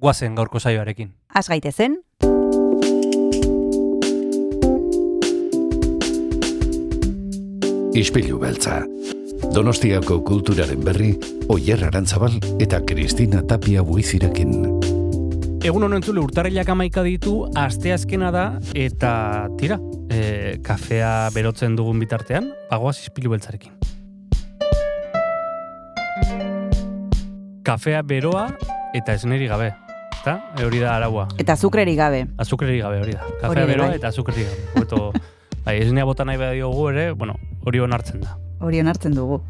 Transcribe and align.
guazen 0.00 0.34
gaurko 0.34 0.58
saioarekin. 0.58 1.12
Az 1.34 1.48
gaitezen, 1.48 2.00
Ispilu 7.90 8.38
beltza. 8.38 8.84
Donostiako 9.50 10.20
kulturaren 10.22 10.84
berri, 10.86 11.10
Oyer 11.50 11.82
Arantzabal 11.88 12.36
eta 12.62 12.78
Kristina 12.86 13.42
Tapia 13.42 13.82
buizirekin. 13.82 14.54
Egun 15.66 15.84
honen 15.84 16.06
zule 16.06 16.22
urtarrilak 16.22 16.70
amaika 16.70 17.02
ditu, 17.04 17.34
asteazkena 17.58 18.30
da, 18.32 18.44
eta 18.78 19.12
tira, 19.58 19.80
e, 20.08 20.56
kafea 20.64 21.28
berotzen 21.34 21.74
dugun 21.76 21.98
bitartean, 22.00 22.48
bagoaz 22.70 22.96
izpilu 23.02 23.34
beltzarekin. 23.34 23.74
Kafea 27.66 28.06
beroa 28.06 28.48
eta 28.94 29.18
esneri 29.18 29.50
gabe. 29.50 29.74
Eta, 30.20 30.52
e, 30.58 30.64
hori 30.66 30.78
da 30.78 30.96
araua. 30.96 31.28
eta 31.38 31.56
zukreri 31.56 31.94
gabe. 31.96 32.26
Azukreri 32.36 32.78
gabe 32.78 33.00
hori 33.00 33.12
da. 33.16 33.24
Kafea 33.40 33.64
beroa 33.66 33.86
bai. 33.88 33.96
eta 33.96 34.08
azukreri 34.08 34.44
gabe. 34.44 34.66
Hobeto, 34.74 35.12
bai, 35.64 35.78
esnea 35.80 36.04
bota 36.04 36.26
nahi 36.28 36.36
badiogu 36.36 36.90
ere, 36.90 37.12
bueno, 37.12 37.38
hori 37.64 37.80
onartzen 37.80 38.20
da. 38.20 38.36
Hori 38.60 38.80
onartzen 38.80 39.16
dugu. 39.16 39.40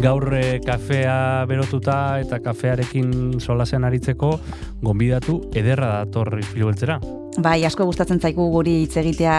Gaur 0.00 0.28
e, 0.36 0.60
kafea 0.64 1.46
berotuta 1.48 2.20
eta 2.20 2.40
kafearekin 2.44 3.40
solasean 3.40 3.84
aritzeko, 3.88 4.34
gonbidatu 4.82 5.40
ederra 5.56 5.94
dator 6.04 6.36
izpilu 6.40 6.68
beltzera. 6.68 7.00
Bai, 7.38 7.62
asko 7.64 7.84
gustatzen 7.86 8.18
zaigu 8.18 8.42
guri 8.50 8.72
hitz 8.82 8.96
egitea 8.98 9.34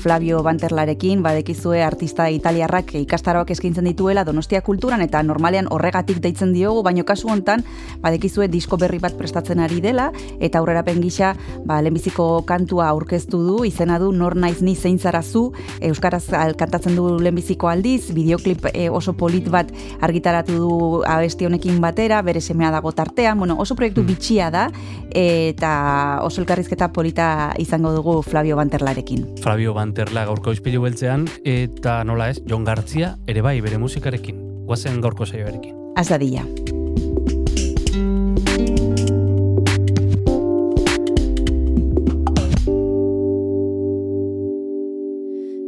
Flavio 0.00 0.38
Banterlarekin, 0.42 1.20
badekizue 1.22 1.82
artista 1.84 2.30
italiarrak 2.32 2.94
ikastaroak 2.96 3.50
eskaintzen 3.52 3.84
dituela 3.84 4.22
Donostia 4.24 4.62
kulturan 4.64 5.02
eta 5.04 5.20
normalean 5.22 5.68
horregatik 5.70 6.22
deitzen 6.24 6.54
diogu, 6.56 6.80
baino 6.82 7.04
kasu 7.04 7.28
hontan 7.28 7.62
badekizue 8.00 8.48
disko 8.48 8.78
berri 8.80 8.98
bat 9.02 9.18
prestatzen 9.18 9.60
ari 9.60 9.82
dela 9.84 10.08
eta 10.40 10.62
aurrerapen 10.62 11.02
gisa 11.04 11.34
ba 11.68 11.82
lehenbiziko 11.84 12.40
kantua 12.48 12.88
aurkeztu 12.88 13.42
du, 13.44 13.58
izena 13.68 14.00
du 14.00 14.10
Nor 14.16 14.34
naiz 14.34 14.62
ni 14.62 14.74
zein 14.74 14.98
zara 14.98 15.20
zu, 15.22 15.52
euskaraz 15.80 16.32
al- 16.32 16.56
kantatzen 16.56 16.96
du 16.96 17.18
lehenbiziko 17.20 17.68
aldiz, 17.68 18.14
bideoklip 18.16 18.70
eh, 18.72 18.88
oso 18.88 19.12
polit 19.12 19.50
bat 19.52 19.70
argitaratu 20.00 20.56
du 20.56 21.02
abesti 21.04 21.44
honekin 21.44 21.82
batera, 21.84 22.22
bere 22.22 22.40
semea 22.40 22.72
dago 22.72 22.92
tartean, 22.96 23.38
bueno, 23.38 23.60
oso 23.60 23.76
proiektu 23.76 24.02
bitxia 24.08 24.50
da 24.50 24.70
eta 25.12 26.20
oso 26.24 26.40
elkarrizketa 26.40 26.88
polita 26.92 27.25
izango 27.58 27.92
dugu 27.94 28.22
Flavio 28.22 28.56
Banterlarekin. 28.56 29.24
Flavio 29.42 29.74
Banterla 29.74 30.24
gaurko 30.28 30.52
izpilu 30.56 30.82
beltzean, 30.84 31.26
eta 31.44 32.02
nola 32.04 32.30
ez, 32.32 32.40
Jon 32.48 32.64
Gartzia 32.64 33.16
ere 33.26 33.42
bai 33.42 33.60
bere 33.64 33.78
musikarekin. 33.78 34.40
Guazen 34.66 35.00
gaurko 35.00 35.26
saioarekin. 35.26 35.74
Az 35.96 36.08
dadila. 36.10 36.42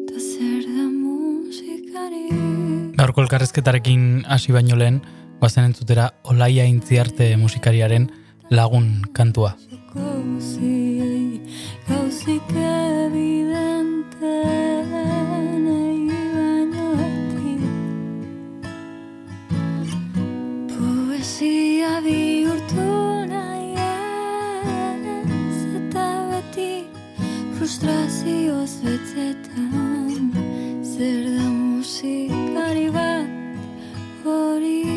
Ta 0.08 0.18
zer 0.18 0.66
da 0.66 0.88
musikari 0.90 2.24
Gaurko 2.98 3.22
elkarrezketarekin 3.22 4.26
hasi 4.28 4.52
baino 4.52 4.76
lehen, 4.76 5.00
guazen 5.38 5.70
entzutera 5.70 6.10
Olaia 6.24 6.66
Intziarte 6.66 7.36
musikariaren 7.38 8.10
lagun 8.50 9.02
kantua. 9.14 9.54
Gauziei, 9.94 11.40
gauzik 11.88 12.50
evidente 12.52 14.34
nahi 14.92 16.08
baino 16.34 16.88
eti 17.06 17.54
Poesia 20.72 21.94
bihurtu 22.04 22.88
nahi 23.32 23.72
ez 23.86 25.60
eta 25.80 26.08
beti 26.30 26.72
frustrazioz 27.56 28.74
betzetan 28.84 30.28
Zer 30.92 31.24
da 31.32 31.48
musikari 31.48 32.88
bat 32.92 33.32
hori 34.24 34.87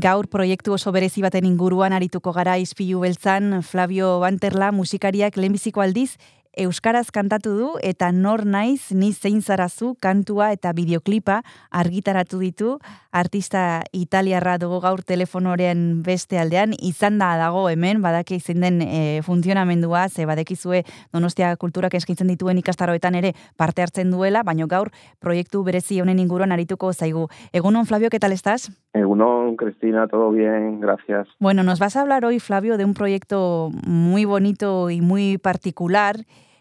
Gaur 0.00 0.30
proiektu 0.32 0.72
oso 0.72 0.92
berezi 0.96 1.20
baten 1.20 1.44
inguruan 1.44 1.92
arituko 1.92 2.32
gara 2.32 2.54
izpilu 2.56 3.02
beltzan 3.02 3.58
Flavio 3.66 4.14
Banterla 4.22 4.70
musikariak 4.72 5.36
lehenbiziko 5.36 5.82
aldiz 5.84 6.14
Euskaraz 6.58 7.12
kantatu 7.14 7.52
du 7.54 7.68
eta 7.78 8.08
nor 8.10 8.42
naiz 8.42 8.90
ni 8.90 9.12
zein 9.12 9.38
zarazu 9.40 9.92
kantua 10.02 10.48
eta 10.50 10.72
bideoklipa 10.74 11.42
argitaratu 11.70 12.40
ditu 12.42 12.72
artista 13.12 13.82
italiarra 13.94 14.56
dugu 14.58 14.80
gaur 14.82 15.04
telefonoren 15.06 16.02
beste 16.02 16.40
aldean 16.42 16.74
izan 16.82 17.20
da 17.22 17.36
dago 17.38 17.68
hemen 17.70 18.02
badaki 18.02 18.40
zein 18.40 18.66
den 18.66 18.82
e, 18.82 19.22
funtzionamendua 19.22 20.08
ze 20.08 20.26
badekizue 20.26 20.82
Donostia 21.12 21.54
kulturak 21.56 21.94
eskaintzen 21.94 22.26
dituen 22.26 22.58
ikastaroetan 22.58 23.14
ere 23.14 23.32
parte 23.56 23.82
hartzen 23.82 24.10
duela 24.10 24.42
baino 24.42 24.66
gaur 24.66 24.90
proiektu 25.20 25.62
berezi 25.62 26.00
honen 26.00 26.18
inguruan 26.18 26.50
arituko 26.50 26.92
zaigu 26.92 27.28
Egunon 27.52 27.86
Flavio, 27.86 28.10
¿qué 28.10 28.18
tal 28.18 28.32
estás? 28.32 28.72
Egunon, 28.92 29.56
Cristina, 29.56 30.08
todo 30.08 30.32
bien, 30.32 30.80
gracias. 30.80 31.28
Bueno, 31.38 31.62
nos 31.62 31.78
vas 31.78 31.94
a 31.94 32.00
hablar 32.00 32.24
hoy, 32.24 32.40
Flavio, 32.40 32.76
de 32.76 32.84
un 32.84 32.94
proyecto 32.94 33.70
muy 33.86 34.24
bonito 34.24 34.90
y 34.90 35.00
muy 35.00 35.38
particular 35.38 36.16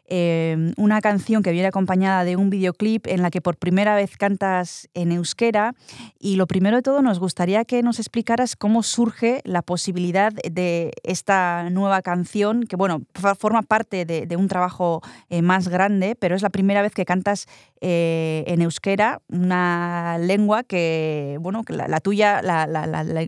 eh, 0.09 0.73
una 0.77 1.01
canción 1.01 1.43
que 1.43 1.51
viene 1.51 1.67
acompañada 1.67 2.23
de 2.23 2.35
un 2.35 2.49
videoclip 2.49 3.07
en 3.07 3.21
la 3.21 3.29
que 3.29 3.41
por 3.41 3.57
primera 3.57 3.95
vez 3.95 4.17
cantas 4.17 4.89
en 4.93 5.11
euskera. 5.11 5.75
Y 6.19 6.35
lo 6.35 6.47
primero 6.47 6.77
de 6.77 6.81
todo, 6.81 7.01
nos 7.01 7.19
gustaría 7.19 7.63
que 7.65 7.83
nos 7.83 7.99
explicaras 7.99 8.55
cómo 8.55 8.83
surge 8.83 9.41
la 9.45 9.61
posibilidad 9.61 10.33
de 10.33 10.91
esta 11.03 11.69
nueva 11.69 12.01
canción, 12.01 12.63
que 12.63 12.75
bueno, 12.75 13.03
forma 13.37 13.61
parte 13.61 14.05
de, 14.05 14.35
un 14.35 14.47
trabajo 14.47 15.01
eh, 15.29 15.41
más 15.41 15.67
grande, 15.67 16.15
pero 16.15 16.35
es 16.35 16.41
la 16.41 16.49
primera 16.49 16.81
vez 16.81 16.93
que 16.93 17.05
cantas 17.05 17.47
eh, 17.81 18.43
en 18.47 18.61
euskera, 18.61 19.21
una 19.29 20.17
lengua 20.17 20.63
que, 20.63 21.37
bueno, 21.41 21.63
que 21.63 21.73
la, 21.73 21.99
tuya, 21.99 22.41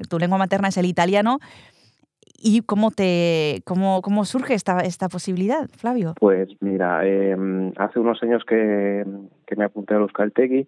tu 0.10 0.20
lengua 0.20 0.38
materna 0.38 0.70
es 0.70 0.78
el 0.78 0.86
italiano, 0.86 1.40
¿Y 2.44 2.62
cómo, 2.62 2.92
te, 2.92 3.62
cómo, 3.66 4.02
cómo 4.02 4.26
surge 4.26 4.54
esta, 4.54 4.80
esta 4.80 5.10
posibilidad, 5.10 5.70
Flavio? 5.70 6.16
Pues 6.20 6.50
mira, 6.60 7.06
eh, 7.06 7.36
hace 7.78 8.00
unos 8.00 8.22
años 8.24 8.44
que, 8.46 9.06
me 9.56 9.64
apunté 9.66 9.94
a 9.94 10.00
los 10.00 10.12
Caltegui 10.12 10.68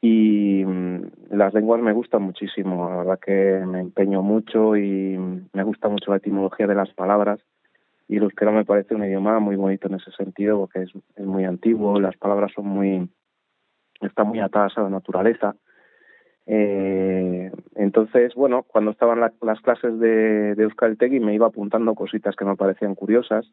y 0.00 0.64
mm, 0.64 1.02
las 1.30 1.54
lenguas 1.54 1.80
me 1.82 1.92
gustan 1.92 2.22
muchísimo, 2.22 2.88
la 2.88 2.96
verdad 2.96 3.20
que 3.20 3.62
me 3.66 3.80
empeño 3.80 4.22
mucho 4.22 4.76
y 4.76 5.18
me 5.52 5.62
gusta 5.62 5.88
mucho 5.88 6.10
la 6.10 6.16
etimología 6.16 6.66
de 6.66 6.74
las 6.74 6.90
palabras. 6.94 7.40
Y 8.08 8.16
el 8.16 8.22
euskera 8.22 8.50
me 8.50 8.64
parece 8.64 8.94
un 8.94 9.04
idioma 9.04 9.38
muy 9.38 9.56
bonito 9.56 9.86
en 9.86 9.94
ese 9.94 10.10
sentido 10.12 10.58
porque 10.58 10.82
es, 10.82 10.90
es 11.16 11.26
muy 11.26 11.44
antiguo, 11.44 12.00
las 12.00 12.16
palabras 12.16 12.50
son 12.54 12.66
muy 12.66 13.08
están 14.00 14.28
muy 14.28 14.40
atadas 14.40 14.76
a 14.78 14.82
la 14.82 14.90
naturaleza 14.90 15.56
eh, 16.50 17.52
entonces, 17.74 18.34
bueno, 18.34 18.62
cuando 18.62 18.90
estaban 18.90 19.20
las 19.20 19.60
clases 19.60 19.98
de, 20.00 20.54
de 20.54 21.20
me 21.20 21.34
iba 21.34 21.46
apuntando 21.46 21.94
cositas 21.94 22.34
que 22.36 22.46
me 22.46 22.56
parecían 22.56 22.94
curiosas. 22.94 23.52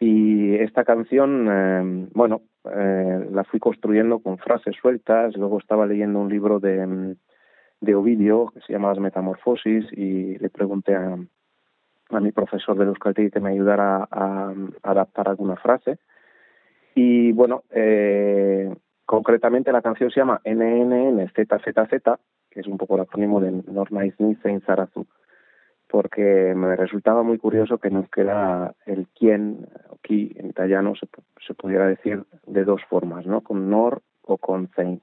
Y 0.00 0.54
esta 0.56 0.84
canción, 0.84 1.46
eh, 1.50 2.08
bueno, 2.14 2.40
eh, 2.70 3.28
la 3.30 3.44
fui 3.44 3.60
construyendo 3.60 4.18
con 4.18 4.38
frases 4.38 4.76
sueltas, 4.80 5.36
luego 5.36 5.58
estaba 5.58 5.86
leyendo 5.86 6.18
un 6.20 6.30
libro 6.30 6.58
de, 6.58 7.16
de 7.80 7.94
Ovidio 7.94 8.50
que 8.52 8.60
se 8.60 8.72
llama 8.72 8.88
Las 8.88 8.98
Metamorfosis 8.98 9.86
y 9.92 10.38
le 10.38 10.48
pregunté 10.48 10.94
a, 10.94 11.16
a 12.10 12.20
mi 12.20 12.32
profesor 12.32 12.76
de 12.78 12.84
Euskaltegui 12.84 13.30
que 13.30 13.40
me 13.40 13.50
ayudara 13.50 14.06
a, 14.10 14.52
a 14.82 14.90
adaptar 14.90 15.28
alguna 15.28 15.56
frase. 15.56 15.98
Y 16.94 17.32
bueno, 17.32 17.62
eh, 17.70 18.74
Concretamente 19.06 19.70
la 19.70 19.82
canción 19.82 20.10
se 20.10 20.18
llama 20.18 20.40
NNNZZZ, 20.44 22.18
que 22.50 22.60
es 22.60 22.66
un 22.66 22.76
poco 22.76 22.96
el 22.96 23.02
acrónimo 23.02 23.40
de 23.40 23.52
Nornaisni 23.52 24.36
Zarazu, 24.66 25.06
porque 25.88 26.54
me 26.56 26.74
resultaba 26.74 27.22
muy 27.22 27.38
curioso 27.38 27.78
que 27.78 27.88
nos 27.88 28.10
queda 28.10 28.74
el 28.84 29.06
quién, 29.16 29.68
aquí 29.94 30.32
en 30.36 30.48
italiano 30.48 30.94
se, 30.96 31.06
se 31.46 31.54
pudiera 31.54 31.86
decir 31.86 32.24
de 32.46 32.64
dos 32.64 32.82
formas, 32.88 33.26
¿no? 33.26 33.42
Con 33.42 33.70
Nor 33.70 34.02
o 34.22 34.38
con 34.38 34.68
Zein. 34.74 35.00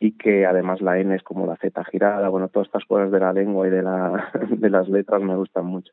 Y 0.00 0.16
que 0.16 0.46
además 0.46 0.80
la 0.80 0.98
N 0.98 1.14
es 1.14 1.22
como 1.22 1.46
la 1.46 1.56
Z 1.56 1.84
girada, 1.84 2.30
bueno, 2.30 2.48
todas 2.48 2.68
estas 2.68 2.86
cosas 2.86 3.12
de 3.12 3.20
la 3.20 3.34
lengua 3.34 3.68
y 3.68 3.70
de, 3.70 3.82
la, 3.82 4.30
de 4.48 4.70
las 4.70 4.88
letras 4.88 5.20
me 5.20 5.36
gustan 5.36 5.66
mucho. 5.66 5.92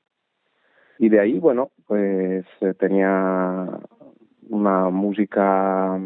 Y 0.98 1.10
de 1.10 1.20
ahí, 1.20 1.38
bueno, 1.38 1.72
pues 1.86 2.46
eh, 2.62 2.74
tenía 2.76 3.68
una 4.50 4.90
música 4.90 6.00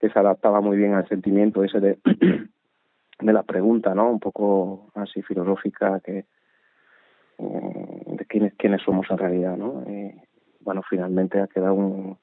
que 0.00 0.08
se 0.08 0.18
adaptaba 0.18 0.60
muy 0.60 0.76
bien 0.76 0.94
al 0.94 1.06
sentimiento 1.08 1.62
ese 1.62 1.78
de, 1.80 1.98
la 3.20 3.42
pregunta, 3.42 3.94
¿no? 3.94 4.10
Un 4.10 4.18
poco 4.18 4.90
así 4.94 5.22
filosófica 5.22 6.00
que 6.00 6.24
mm, 7.38 8.16
de 8.16 8.24
quiénes, 8.26 8.54
quiénes 8.54 8.82
somos 8.82 9.06
en 9.10 9.18
realidad, 9.18 9.56
¿no? 9.56 9.84
Y, 9.86 10.14
bueno, 10.60 10.82
finalmente 10.88 11.40
ha 11.40 11.46
quedado 11.46 11.74
un, 11.74 12.18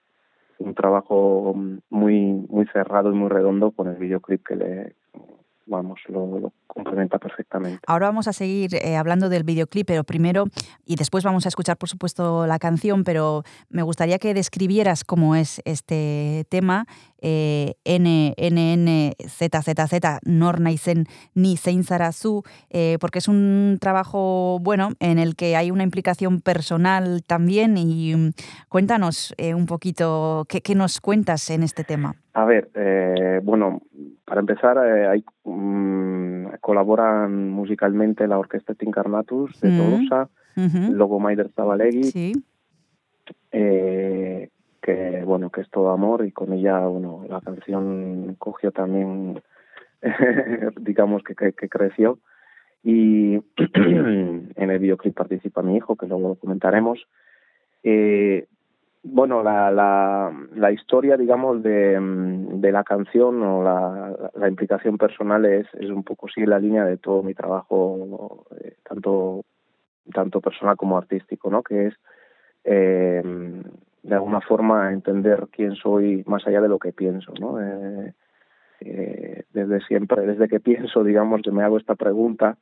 un 0.59 0.73
trabajo 0.73 1.53
muy 1.89 2.45
muy 2.49 2.65
cerrado 2.67 3.11
y 3.11 3.15
muy 3.15 3.29
redondo 3.29 3.71
con 3.71 3.87
el 3.87 3.95
videoclip 3.95 4.45
que 4.45 4.55
le, 4.55 4.95
vamos, 5.67 5.99
lo, 6.07 6.51
complementa 6.65 7.17
perfectamente. 7.19 7.79
Ahora 7.87 8.07
vamos 8.07 8.27
a 8.27 8.33
seguir 8.33 8.75
eh, 8.75 8.95
hablando 8.95 9.29
del 9.29 9.43
videoclip, 9.43 9.87
pero 9.87 10.03
primero, 10.03 10.45
y 10.85 10.95
después 10.95 11.23
vamos 11.23 11.45
a 11.45 11.49
escuchar, 11.49 11.77
por 11.77 11.89
supuesto, 11.89 12.47
la 12.47 12.59
canción, 12.59 13.03
pero 13.03 13.43
me 13.69 13.83
gustaría 13.83 14.19
que 14.19 14.33
describieras 14.33 15.03
cómo 15.03 15.35
es 15.35 15.61
este 15.65 16.45
tema, 16.49 16.85
eh, 17.19 17.75
NNNZZZ, 17.85 19.09
Nor 20.23 20.59
Naisen 20.59 21.05
Ni 21.33 21.55
eh, 22.69 22.97
porque 22.99 23.19
es 23.19 23.27
un 23.27 23.77
trabajo, 23.81 24.59
bueno, 24.61 24.89
en 24.99 25.17
el 25.19 25.35
que 25.35 25.55
hay 25.55 25.71
una 25.71 25.83
implicación 25.83 26.41
personal 26.41 27.23
también, 27.25 27.77
y 27.77 28.15
mm, 28.15 28.31
cuéntanos 28.69 29.33
eh, 29.37 29.53
un 29.53 29.65
poquito, 29.65 30.45
¿qué, 30.47 30.61
¿qué, 30.61 30.75
nos 30.75 31.01
cuentas 31.01 31.49
en 31.49 31.63
este 31.63 31.83
tema? 31.83 32.15
A 32.33 32.45
ver, 32.45 32.69
eh, 32.75 33.39
bueno, 33.43 33.81
para 34.27 34.41
empezar, 34.41 34.77
eh, 34.77 35.07
hay, 35.07 35.23
um, 35.43 36.51
colaboran 36.59 37.49
musicalmente 37.49 38.27
la 38.27 38.37
Orquesta 38.37 38.75
Tincarnatus 38.75 39.59
de 39.61 39.69
Tolosa, 39.69 40.29
mm 40.57 40.67
-hmm. 40.67 40.89
luego 40.91 41.19
Maider 41.19 41.49
Zabalegui, 41.55 42.03
sí. 42.03 42.33
eh, 43.53 44.49
que 44.81 45.23
bueno, 45.23 45.49
que 45.49 45.61
es 45.61 45.69
todo 45.69 45.91
amor 45.91 46.25
y 46.25 46.31
con 46.33 46.51
ella, 46.51 46.79
bueno, 46.87 47.23
la 47.29 47.39
canción 47.39 48.35
cogió 48.37 48.71
también, 48.71 49.41
digamos 50.81 51.23
que, 51.23 51.33
que, 51.33 51.53
que 51.53 51.69
creció 51.69 52.19
y 52.83 53.35
en 53.75 54.69
el 54.69 54.79
videoclip 54.79 55.15
participa 55.15 55.61
mi 55.61 55.77
hijo, 55.77 55.95
que 55.95 56.07
luego 56.07 56.29
lo 56.29 56.35
comentaremos. 56.35 57.07
Eh, 57.83 58.47
bueno, 59.03 59.43
la, 59.43 59.71
la, 59.71 60.31
la 60.55 60.71
historia, 60.71 61.17
digamos, 61.17 61.63
de, 61.63 61.99
mm, 61.99 62.59
de 62.61 62.71
la 62.71 62.83
canción 62.83 63.41
o 63.43 63.63
la, 63.63 64.47
implicación 64.47 64.97
personal 64.97 65.45
es, 65.45 65.67
es 65.75 65.89
un 65.89 66.03
poco 66.03 66.27
sigue 66.27 66.47
la 66.47 66.59
línea 66.59 66.85
de 66.85 66.97
todo 66.97 67.23
mi 67.23 67.33
trabajo, 67.33 68.45
eh, 68.61 68.77
tanto, 68.83 69.45
tanto 70.13 70.41
personal 70.41 70.75
como 70.75 70.97
artístico, 70.97 71.49
¿no? 71.49 71.63
Que 71.63 71.87
es, 71.87 71.93
eh, 72.63 73.21
de 74.03 74.15
alguna 74.15 74.41
forma, 74.41 74.91
entender 74.91 75.47
quién 75.51 75.75
soy 75.75 76.23
más 76.27 76.45
allá 76.47 76.61
de 76.61 76.69
lo 76.69 76.79
que 76.79 76.93
pienso, 76.93 77.33
¿no? 77.39 77.61
Eh, 77.61 78.13
eh, 78.79 79.43
desde 79.51 79.81
siempre, 79.81 80.25
desde 80.25 80.47
que 80.47 80.59
pienso, 80.59 81.03
digamos, 81.03 81.41
que 81.41 81.51
me 81.51 81.63
hago 81.63 81.77
esta 81.77 81.95
pregunta 81.95 82.57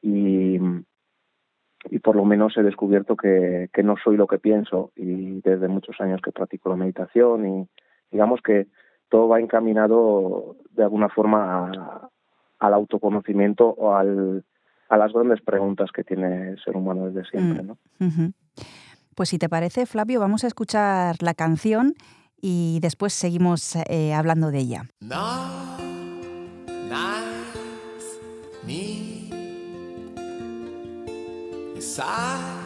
y, 0.00 0.58
y 1.90 1.98
por 2.00 2.16
lo 2.16 2.24
menos 2.24 2.56
he 2.56 2.62
descubierto 2.62 3.16
que, 3.16 3.68
que 3.72 3.82
no 3.82 3.96
soy 4.02 4.16
lo 4.16 4.26
que 4.26 4.38
pienso 4.38 4.90
y 4.96 5.40
desde 5.40 5.68
muchos 5.68 6.00
años 6.00 6.20
que 6.22 6.32
practico 6.32 6.70
la 6.70 6.76
meditación 6.76 7.46
y 7.46 7.68
digamos 8.10 8.40
que 8.42 8.66
todo 9.08 9.28
va 9.28 9.40
encaminado 9.40 10.56
de 10.70 10.82
alguna 10.82 11.08
forma 11.08 11.70
a, 11.70 12.10
al 12.58 12.74
autoconocimiento 12.74 13.68
o 13.68 13.94
al, 13.94 14.44
a 14.88 14.96
las 14.96 15.12
grandes 15.12 15.40
preguntas 15.40 15.90
que 15.92 16.04
tiene 16.04 16.50
el 16.50 16.62
ser 16.62 16.76
humano 16.76 17.06
desde 17.10 17.28
siempre. 17.30 17.62
¿no? 17.62 17.78
Uh 18.00 18.04
-huh. 18.04 18.32
Pues 19.14 19.30
si 19.30 19.38
te 19.38 19.48
parece, 19.48 19.86
Flavio, 19.86 20.20
vamos 20.20 20.44
a 20.44 20.46
escuchar 20.46 21.16
la 21.22 21.34
canción 21.34 21.94
y 22.40 22.78
después 22.80 23.12
seguimos 23.12 23.76
eh, 23.88 24.14
hablando 24.14 24.50
de 24.50 24.58
ella. 24.58 24.82
No, 25.00 25.87
在。 31.98 32.57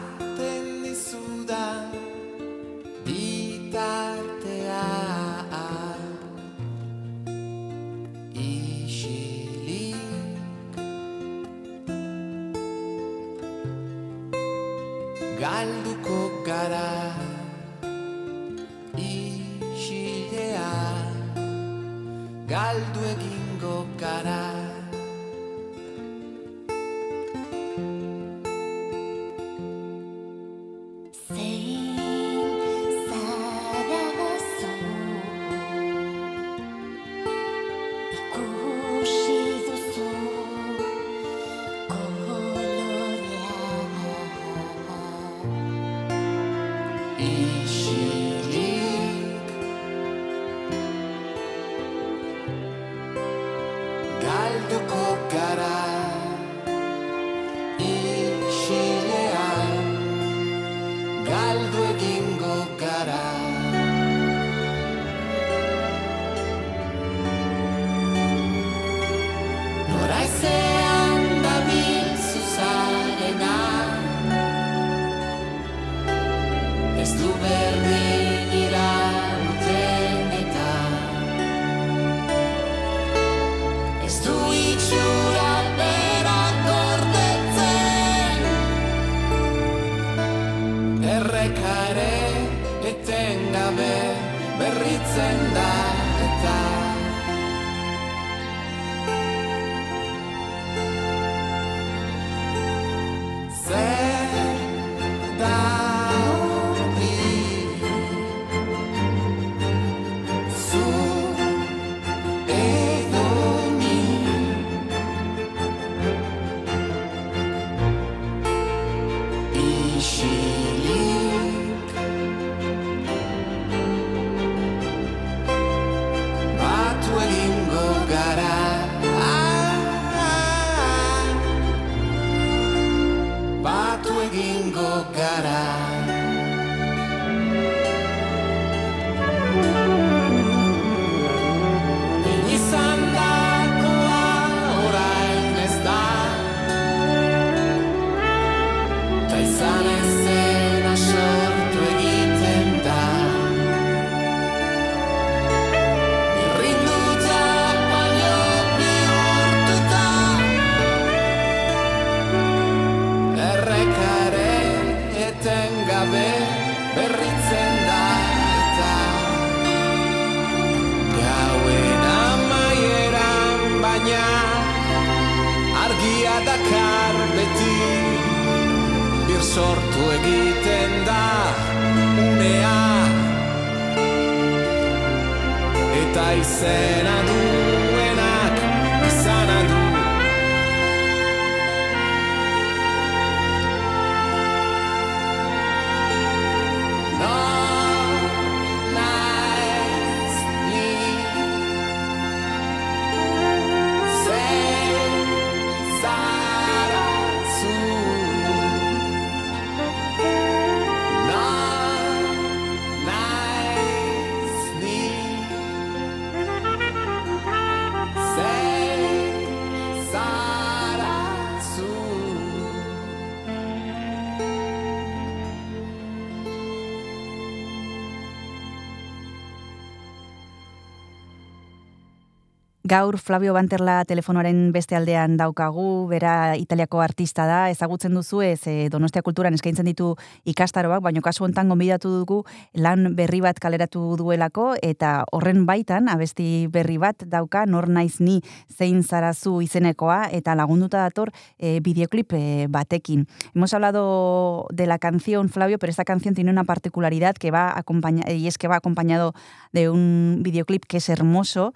Gaur 232.93 233.17
Flavio 233.17 233.55
Banterla 233.55 234.03
telefonoaren 234.05 234.67
beste 234.69 234.93
aldean 234.93 235.33
daukagu, 235.33 236.05
bera 236.11 236.53
Italiako 236.61 236.99
artista 237.01 237.47
da, 237.49 237.71
ezagutzen 237.73 238.13
duzu 238.13 238.43
ez 238.45 238.67
e, 238.69 238.73
Donostia 238.93 239.23
Kulturan 239.25 239.55
eskaintzen 239.57 239.87
ditu 239.89 240.11
ikastaroak, 240.45 241.01
baino 241.01 241.23
kasu 241.25 241.47
hontan 241.47 241.71
gonbidatu 241.73 242.11
dugu 242.19 242.37
lan 242.77 243.15
berri 243.17 243.39
bat 243.41 243.57
kaleratu 243.57 244.03
duelako 244.19 244.75
eta 244.85 245.23
horren 245.33 245.63
baitan 245.65 246.11
abesti 246.13 246.67
berri 246.69 246.99
bat 247.01 247.25
dauka 247.31 247.63
nor 247.65 247.89
naiz 247.89 248.19
ni 248.21 248.43
zein 248.69 249.01
zarazu 249.01 249.55
izenekoa 249.65 250.27
eta 250.29 250.53
lagunduta 250.53 251.01
dator 251.01 251.33
e, 251.57 251.79
videoclip 251.81 252.37
e, 252.37 252.67
batekin. 252.69 253.25
Hemos 253.55 253.73
hablado 253.73 254.67
de 254.69 254.85
la 254.85 254.99
canción 254.99 255.49
Flavio, 255.49 255.79
pero 255.79 255.89
esta 255.89 256.05
canción 256.05 256.35
tiene 256.35 256.51
una 256.51 256.63
particularidad 256.63 257.41
que 257.41 257.49
va 257.49 257.73
acompaña 257.75 258.29
y 258.29 258.45
es 258.45 258.59
que 258.59 258.67
va 258.67 258.75
acompañado 258.75 259.33
de 259.71 259.89
un 259.89 260.41
videoclip 260.43 260.85
que 260.85 260.97
es 260.97 261.09
hermoso 261.09 261.73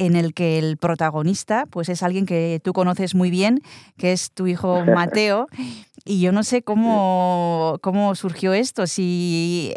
en 0.00 0.16
el 0.16 0.32
que 0.32 0.58
el 0.58 0.78
protagonista 0.78 1.66
pues 1.70 1.90
es 1.90 2.02
alguien 2.02 2.24
que 2.24 2.58
tú 2.64 2.72
conoces 2.72 3.14
muy 3.14 3.30
bien, 3.30 3.60
que 3.98 4.12
es 4.12 4.32
tu 4.32 4.46
hijo 4.46 4.84
Mateo. 4.86 5.46
Y 6.06 6.22
yo 6.22 6.32
no 6.32 6.42
sé 6.42 6.62
cómo, 6.62 7.76
cómo 7.82 8.14
surgió 8.14 8.54
esto, 8.54 8.86
si 8.86 9.74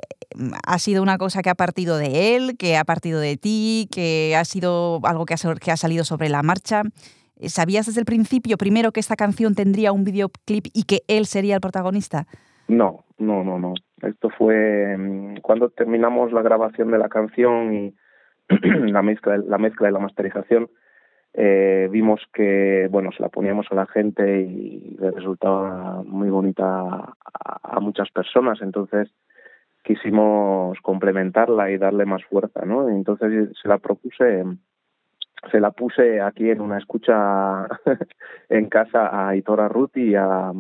ha 0.66 0.80
sido 0.80 1.04
una 1.04 1.18
cosa 1.18 1.42
que 1.42 1.50
ha 1.50 1.56
partido 1.56 1.98
de 1.98 2.36
él, 2.36 2.56
que 2.58 2.78
ha 2.78 2.86
partido 2.86 3.20
de 3.20 3.36
ti, 3.36 3.90
que 3.92 4.34
ha 4.38 4.46
sido 4.46 5.02
algo 5.04 5.26
que 5.26 5.34
ha, 5.34 5.56
que 5.56 5.72
ha 5.72 5.78
salido 5.78 6.06
sobre 6.06 6.30
la 6.30 6.42
marcha. 6.42 6.84
¿Sabías 7.42 7.88
desde 7.88 8.00
el 8.00 8.06
principio, 8.06 8.58
primero, 8.58 8.94
que 8.94 9.02
esta 9.02 9.18
canción 9.18 9.54
tendría 9.54 9.92
un 9.92 10.06
videoclip 10.06 10.68
y 10.74 10.84
que 10.84 11.02
él 11.10 11.26
sería 11.26 11.56
el 11.56 11.62
protagonista? 11.62 12.26
No, 12.70 13.04
no, 13.18 13.44
no, 13.44 13.60
no. 13.60 13.74
Esto 14.02 14.30
fue 14.30 14.96
mm, 14.98 15.42
cuando 15.42 15.70
terminamos 15.70 16.32
la 16.32 16.42
grabación 16.42 16.92
de 16.92 16.98
la 16.98 17.10
canción 17.10 17.74
y 17.74 17.94
la 18.92 19.02
mezcla, 19.02 19.38
la 19.38 19.58
mezcla 19.58 19.90
y 19.90 19.94
la 19.94 20.00
masterización. 20.00 20.70
Eh, 21.36 21.88
vimos 21.92 22.22
que 22.32 22.88
bueno 22.92 23.12
se 23.12 23.24
la 23.24 23.30
poníamos 23.30 23.66
a 23.72 23.76
la 23.76 23.88
gente 23.88 24.42
y 24.42 24.96
le 25.00 25.10
resultaba 25.10 26.04
muy 26.04 26.30
bonita 26.30 27.16
a, 27.64 27.80
muchas 27.80 28.12
personas 28.12 28.62
entonces 28.62 29.10
quisimos 29.84 30.80
complementarla 30.82 31.72
y 31.72 31.80
darle 31.80 32.06
más 32.06 32.24
fuerza 32.26 32.64
no 32.66 32.88
entonces 32.88 33.50
se 33.60 33.68
la 33.68 33.80
propuse 33.80 34.44
se 35.52 35.60
la 35.60 35.72
puse 35.72 36.22
aquí 36.22 36.50
en 36.50 36.62
una 36.62 36.78
escucha 36.78 37.68
en 38.50 38.70
casa 38.70 39.08
a 39.08 39.30
Aitor 39.30 39.62
Arruti 39.62 40.12
y 40.12 40.16
a, 40.16 40.52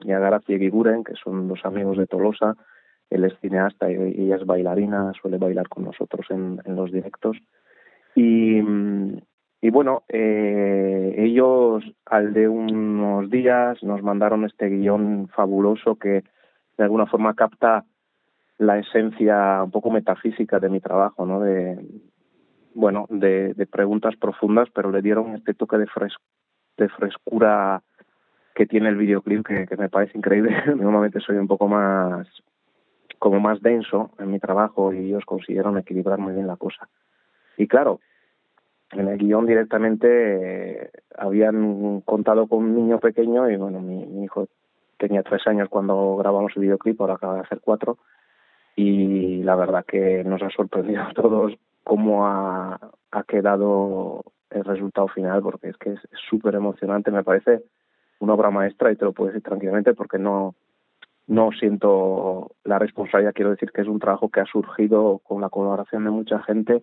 y 0.00 0.12
a 0.12 0.40
que 0.46 1.14
son 1.22 1.48
dos 1.48 1.60
amigos 1.64 1.98
de 1.98 2.06
Tolosa. 2.06 2.56
Él 3.10 3.24
es 3.24 3.36
cineasta 3.40 3.90
y 3.90 3.96
ella 3.96 4.36
es 4.36 4.46
bailarina, 4.46 5.12
suele 5.20 5.36
bailar 5.36 5.68
con 5.68 5.84
nosotros 5.84 6.26
en, 6.30 6.60
los 6.64 6.92
directos. 6.92 7.36
Y, 8.14 8.60
bueno, 9.70 10.04
eh, 10.08 11.14
ellos 11.18 11.84
al 12.06 12.32
de 12.32 12.48
unos 12.48 13.28
días 13.28 13.82
nos 13.82 14.02
mandaron 14.02 14.44
este 14.44 14.68
guion 14.68 15.28
fabuloso 15.28 15.96
que 15.96 16.22
de 16.78 16.84
alguna 16.84 17.06
forma 17.06 17.34
capta 17.34 17.84
la 18.58 18.78
esencia 18.78 19.62
un 19.64 19.70
poco 19.70 19.90
metafísica 19.90 20.60
de 20.60 20.68
mi 20.68 20.80
trabajo, 20.80 21.26
¿no? 21.26 21.40
De, 21.40 21.78
bueno, 22.74 23.06
de, 23.10 23.54
de 23.54 23.66
preguntas 23.66 24.14
profundas, 24.16 24.68
pero 24.72 24.90
le 24.90 25.02
dieron 25.02 25.34
este 25.34 25.54
toque 25.54 25.78
de, 25.78 25.86
fres 25.86 26.14
de 26.76 26.88
frescura 26.88 27.82
que 28.54 28.66
tiene 28.66 28.88
el 28.88 28.96
videoclip 28.96 29.46
que, 29.46 29.66
que 29.66 29.76
me 29.76 29.88
parece 29.88 30.16
increíble. 30.16 30.54
Normalmente 30.76 31.20
soy 31.20 31.36
un 31.36 31.48
poco 31.48 31.68
más 31.68 32.28
como 33.20 33.38
más 33.38 33.60
denso 33.60 34.10
en 34.18 34.30
mi 34.32 34.40
trabajo 34.40 34.94
y 34.94 34.98
ellos 35.10 35.26
consiguieron 35.26 35.76
equilibrar 35.76 36.18
muy 36.18 36.32
bien 36.32 36.46
la 36.46 36.56
cosa. 36.56 36.88
Y 37.58 37.68
claro, 37.68 38.00
en 38.92 39.08
el 39.08 39.18
guion 39.18 39.44
directamente 39.44 40.84
eh, 40.84 40.90
habían 41.18 42.00
contado 42.00 42.46
con 42.46 42.60
un 42.60 42.74
niño 42.74 42.98
pequeño 42.98 43.48
y 43.50 43.56
bueno, 43.56 43.78
mi, 43.80 44.24
hijo 44.24 44.48
tenía 44.96 45.22
tres 45.22 45.46
años 45.46 45.68
cuando 45.68 46.16
grabamos 46.16 46.52
el 46.56 46.62
videoclip, 46.62 46.98
ahora 46.98 47.14
acaba 47.14 47.34
de 47.34 47.40
hacer 47.40 47.60
cuatro 47.62 47.98
y 48.74 49.42
la 49.42 49.54
verdad 49.54 49.84
que 49.84 50.24
nos 50.24 50.42
ha 50.42 50.48
sorprendido 50.48 51.02
a 51.02 51.12
todos 51.12 51.52
cómo 51.84 52.26
ha, 52.26 52.80
ha 53.10 53.22
quedado 53.24 54.24
el 54.48 54.64
resultado 54.64 55.08
final 55.08 55.42
porque 55.42 55.68
es 55.68 55.76
que 55.76 55.90
es 55.92 56.00
súper 56.30 56.54
emocionante, 56.54 57.10
me 57.10 57.22
parece 57.22 57.64
una 58.18 58.32
obra 58.32 58.50
maestra 58.50 58.90
y 58.90 58.96
te 58.96 59.04
lo 59.04 59.12
puedo 59.12 59.28
decir 59.28 59.42
tranquilamente 59.42 59.92
porque 59.92 60.18
no 60.18 60.54
no 61.30 61.52
siento 61.52 62.56
la 62.64 62.80
responsabilidad, 62.80 63.32
quiero 63.32 63.52
decir 63.52 63.70
que 63.70 63.82
es 63.82 63.86
un 63.86 64.00
trabajo 64.00 64.30
que 64.30 64.40
ha 64.40 64.46
surgido 64.46 65.20
con 65.20 65.40
la 65.40 65.48
colaboración 65.48 66.04
de 66.04 66.10
mucha 66.10 66.42
gente 66.42 66.82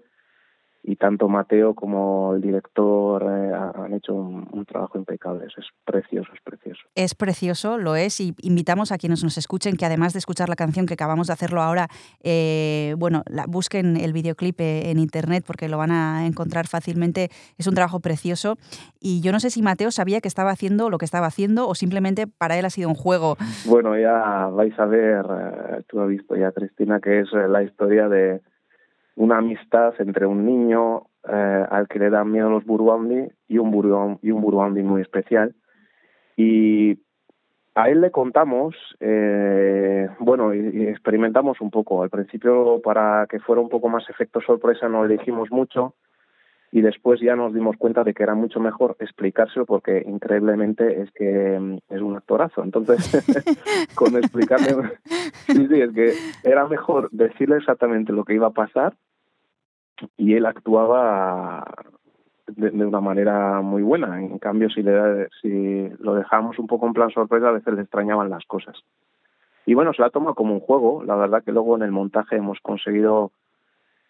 y 0.88 0.96
tanto 0.96 1.28
Mateo 1.28 1.76
como 1.76 2.34
el 2.34 2.42
director 2.42 3.22
eh, 3.24 3.52
han 3.54 3.94
hecho 3.94 4.14
un, 4.14 4.48
un, 4.54 4.66
trabajo 4.66 4.98
impecable. 4.98 5.46
Es 5.46 5.66
precioso, 5.84 6.32
es 6.34 6.42
precioso. 6.42 6.82
Es 6.96 7.14
precioso, 7.14 7.78
lo 7.78 7.98
es, 7.98 8.22
y 8.22 8.34
invitamos 8.42 8.94
a 8.94 8.98
quienes 8.98 9.22
nos 9.22 9.38
escuchen 9.38 9.76
que 9.76 9.86
además 9.86 10.14
de 10.14 10.20
escuchar 10.20 10.48
la 10.48 10.56
canción 10.56 10.86
que 10.86 10.94
acabamos 10.94 11.28
de 11.28 11.34
hacerlo 11.34 11.62
ahora, 11.62 11.90
eh, 12.24 12.96
bueno, 12.98 13.24
la, 13.28 13.46
busquen 13.48 13.98
el 13.98 14.14
videoclip 14.14 14.62
eh, 14.62 14.90
en 14.90 14.98
internet 14.98 15.44
porque 15.46 15.68
lo 15.68 15.78
van 15.78 15.92
a 15.92 16.26
encontrar 16.26 16.68
fácilmente. 16.68 17.32
Es 17.58 17.68
un 17.68 17.76
trabajo 17.76 18.00
precioso 18.00 18.56
y 19.02 19.20
yo 19.20 19.34
no 19.34 19.42
sé 19.42 19.50
si 19.50 19.62
Mateo 19.62 19.92
sabía 19.92 20.22
que 20.22 20.30
estaba 20.30 20.52
haciendo 20.52 20.90
lo 20.90 21.00
que 21.00 21.06
estaba 21.06 21.28
haciendo 21.28 21.68
o 21.68 21.76
simplemente 21.76 22.28
para 22.28 22.58
él 22.58 22.64
ha 22.64 22.70
sido 22.70 22.88
un 22.88 22.96
juego. 22.96 23.36
Bueno, 23.66 24.00
ya 24.00 24.48
vais 24.54 24.80
a 24.80 24.86
ver, 24.86 25.26
eh, 25.26 25.84
tú 25.90 26.00
has 26.00 26.08
visto 26.08 26.38
ya, 26.38 26.54
Cristina, 26.54 27.02
que 27.02 27.20
es 27.20 27.28
la 27.34 27.62
historia 27.62 28.08
de 28.08 28.40
una 29.18 29.40
amistad 29.40 29.94
entre 30.00 30.26
un 30.26 30.46
niño 30.46 31.08
eh, 31.28 31.66
al 31.70 31.88
que 31.88 32.00
le 32.00 32.10
dan 32.10 32.32
miedo 32.32 32.50
los 32.50 32.64
buruandi 32.66 33.28
y 33.48 33.58
un 33.58 33.72
buruandi, 33.72 34.20
y 34.22 34.32
un 34.32 34.88
muy 34.88 35.02
especial. 35.02 35.56
Y 36.36 37.00
a 37.74 37.90
él 37.90 38.02
le 38.02 38.12
contamos, 38.12 38.76
eh, 39.00 40.08
bueno, 40.20 40.54
y, 40.54 40.88
experimentamos 40.88 41.60
un 41.62 41.72
poco. 41.72 42.04
Al 42.04 42.12
principio, 42.12 42.80
para 42.84 43.26
que 43.28 43.40
fuera 43.40 43.62
un 43.62 43.70
poco 43.70 43.90
más 43.90 44.08
efecto 44.10 44.40
sorpresa, 44.40 44.88
no 44.88 45.06
le 45.06 45.18
dijimos 45.18 45.52
mucho 45.52 45.96
y 46.72 46.82
después 46.82 47.22
ya 47.22 47.36
nos 47.36 47.54
dimos 47.54 47.78
cuenta 47.78 48.04
de 48.04 48.14
que 48.14 48.24
era 48.24 48.36
mucho 48.36 48.60
mejor 48.60 48.98
explicárselo 49.00 49.66
porque 49.66 50.04
increíblemente 50.06 51.02
es 51.02 51.12
que 51.12 51.58
mm, 51.60 51.78
es 51.90 52.02
un 52.02 52.18
actorazo. 52.18 52.64
Entonces, 52.64 53.26
con 53.96 54.16
explicarle, 54.18 54.98
sí, 55.48 55.68
sí, 55.68 55.82
es 55.82 55.92
que 55.94 56.14
era 56.44 56.68
mejor 56.68 57.10
decirle 57.12 57.58
exactamente 57.58 58.12
lo 58.12 58.26
que 58.26 58.34
iba 58.34 58.48
a 58.48 58.52
pasar 58.52 58.96
y 60.18 60.36
él 60.36 60.46
actuaba 60.46 61.66
de, 62.48 62.86
una 62.86 63.02
manera 63.02 63.62
muy 63.62 63.82
buena. 63.82 64.20
En 64.20 64.38
cambio, 64.38 64.70
si, 64.70 64.84
le, 64.84 65.30
si 65.42 65.90
lo 66.00 66.16
dejamos 66.16 66.60
un 66.60 66.68
poco 66.68 66.88
en 66.88 66.94
plan 66.94 67.10
sorpresa, 67.12 67.50
a 67.50 67.54
veces 67.54 67.74
le 67.74 67.82
extrañaban 67.82 68.30
las 68.30 68.46
cosas. 68.46 68.76
Y 69.66 69.74
bueno, 69.74 69.94
se 69.94 70.02
la 70.02 70.10
toma 70.10 70.34
como 70.34 70.54
un 70.54 70.60
juego. 70.60 71.04
La 71.04 71.16
verdad 71.16 71.44
que 71.44 71.52
luego 71.52 71.76
en 71.76 71.84
el 71.84 71.92
montaje 71.92 72.38
hemos 72.38 72.60
conseguido 72.62 73.32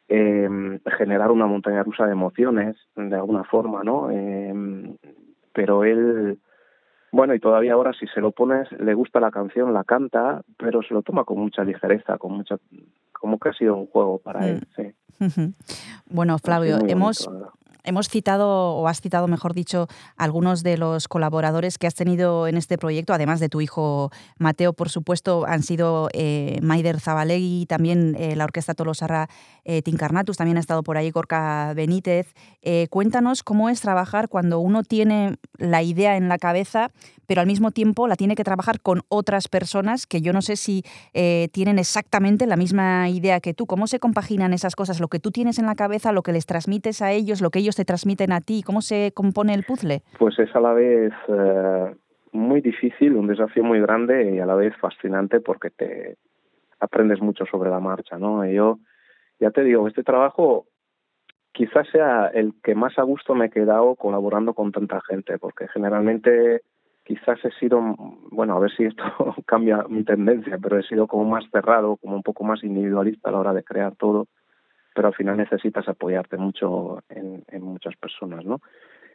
eh, 0.09 0.79
generar 0.97 1.31
una 1.31 1.47
montaña 1.47 1.83
rusa 1.83 2.05
de 2.05 2.13
emociones, 2.13 2.75
de 2.95 3.15
alguna 3.15 3.43
forma, 3.43 3.83
¿no? 3.83 4.09
Eh, 4.11 4.53
pero 5.53 5.83
él, 5.83 6.39
bueno, 7.11 7.33
y 7.33 7.39
todavía 7.39 7.73
ahora 7.73 7.93
si 7.93 8.07
se 8.07 8.21
lo 8.21 8.31
pones, 8.31 8.71
le 8.73 8.93
gusta 8.93 9.19
la 9.19 9.31
canción, 9.31 9.73
la 9.73 9.83
canta, 9.83 10.41
pero 10.57 10.81
se 10.81 10.93
lo 10.93 11.01
toma 11.01 11.23
con 11.23 11.39
mucha 11.39 11.63
ligereza, 11.63 12.17
con 12.17 12.33
mucha, 12.33 12.57
como 13.11 13.39
que 13.39 13.49
ha 13.49 13.53
sido 13.53 13.75
un 13.75 13.87
juego 13.87 14.19
para 14.19 14.41
mm. 14.41 14.43
él, 14.43 14.67
sí. 14.75 14.93
Bueno, 16.09 16.37
Flavio, 16.37 16.77
hemos, 16.87 17.25
bonito, 17.25 17.53
hemos 17.87 18.09
citado, 18.09 18.75
o 18.75 18.87
has 18.87 19.01
citado, 19.01 19.27
mejor 19.27 19.53
dicho, 19.53 19.87
algunos 20.17 20.61
de 20.61 20.77
los 20.77 21.07
colaboradores 21.07 21.77
que 21.77 21.87
has 21.87 21.95
tenido 21.95 22.47
en 22.47 22.57
este 22.57 22.77
proyecto, 22.77 23.13
además 23.13 23.39
de 23.39 23.49
tu 23.49 23.61
hijo 23.61 24.11
Mateo, 24.37 24.73
por 24.73 24.89
supuesto, 24.89 25.45
han 25.47 25.63
sido 25.63 26.09
eh, 26.13 26.59
Maider 26.61 26.99
Zabalegui, 26.99 27.65
también 27.65 28.15
eh, 28.19 28.35
la 28.35 28.43
Orquesta 28.43 28.73
Tolosarra 28.73 29.29
eh, 29.63 29.81
Tincarnatus, 29.81 30.37
también 30.37 30.57
ha 30.57 30.59
estado 30.59 30.83
por 30.83 30.97
ahí 30.97 31.11
Corca 31.11 31.73
Benítez. 31.75 32.33
Eh, 32.61 32.87
cuéntanos 32.89 33.43
cómo 33.43 33.69
es 33.69 33.81
trabajar 33.81 34.27
cuando 34.29 34.59
uno 34.59 34.83
tiene 34.83 35.37
la 35.57 35.81
idea 35.81 36.17
en 36.17 36.27
la 36.27 36.37
cabeza, 36.37 36.91
pero 37.27 37.41
al 37.41 37.47
mismo 37.47 37.71
tiempo 37.71 38.07
la 38.07 38.15
tiene 38.15 38.35
que 38.35 38.43
trabajar 38.43 38.79
con 38.81 39.01
otras 39.09 39.47
personas 39.47 40.07
que 40.07 40.21
yo 40.21 40.33
no 40.33 40.41
sé 40.41 40.55
si 40.55 40.83
eh, 41.13 41.49
tienen 41.51 41.77
exactamente 41.77 42.47
la 42.47 42.55
misma 42.55 43.09
idea 43.09 43.39
que 43.39 43.53
tú. 43.53 43.65
¿Cómo 43.65 43.87
se 43.87 43.99
compaginan 43.99 44.53
esas 44.53 44.75
cosas? 44.75 44.99
Lo 44.99 45.09
que 45.09 45.19
tú 45.19 45.31
tienes 45.31 45.59
en 45.59 45.65
la 45.65 45.75
cabeza, 45.75 46.11
lo 46.11 46.23
que 46.23 46.31
les 46.31 46.45
transmites 46.45 47.01
a 47.01 47.11
ellos, 47.11 47.41
lo 47.41 47.49
que 47.49 47.59
ellos 47.59 47.75
te 47.75 47.85
transmiten 47.85 48.31
a 48.31 48.41
ti. 48.41 48.63
¿Cómo 48.65 48.81
se 48.81 49.11
compone 49.13 49.53
el 49.53 49.63
puzzle? 49.63 50.01
Pues 50.17 50.39
es 50.39 50.55
a 50.55 50.59
la 50.59 50.73
vez 50.73 51.13
eh, 51.27 51.95
muy 52.31 52.61
difícil, 52.61 53.15
un 53.15 53.27
desafío 53.27 53.63
muy 53.63 53.79
grande 53.81 54.35
y 54.35 54.39
a 54.39 54.45
la 54.45 54.55
vez 54.55 54.75
fascinante 54.77 55.39
porque 55.39 55.69
te 55.69 56.17
aprendes 56.79 57.21
mucho 57.21 57.45
sobre 57.45 57.69
la 57.69 57.79
marcha, 57.79 58.17
¿no? 58.17 58.45
Y 58.45 58.53
yo 58.53 58.79
ya 59.39 59.51
te 59.51 59.63
digo, 59.63 59.87
este 59.87 60.03
trabajo 60.03 60.65
quizás 61.51 61.87
sea 61.91 62.27
el 62.27 62.53
que 62.63 62.75
más 62.75 62.97
a 62.99 63.03
gusto 63.03 63.33
me 63.33 63.47
he 63.47 63.49
quedado 63.49 63.95
colaborando 63.95 64.53
con 64.53 64.71
tanta 64.71 65.01
gente, 65.01 65.39
porque 65.39 65.67
generalmente 65.67 66.61
quizás 67.07 67.39
he 67.45 67.51
sido, 67.51 67.81
bueno, 68.31 68.57
a 68.57 68.59
ver 68.59 68.69
si 68.71 68.83
esto 68.83 69.03
cambia 69.47 69.85
mi 69.87 70.03
tendencia, 70.03 70.57
pero 70.61 70.77
he 70.77 70.83
sido 70.83 71.07
como 71.07 71.23
más 71.23 71.45
cerrado, 71.51 71.95
como 71.95 72.17
un 72.17 72.21
poco 72.21 72.43
más 72.43 72.63
individualista 72.65 73.29
a 73.29 73.31
la 73.31 73.39
hora 73.39 73.53
de 73.53 73.63
crear 73.63 73.95
todo, 73.95 74.27
pero 74.93 75.07
al 75.07 75.15
final 75.15 75.37
necesitas 75.37 75.87
apoyarte 75.87 76.35
mucho 76.35 76.99
en, 77.07 77.45
muchas 77.61 77.95
personas, 77.95 78.43
¿no? 78.43 78.59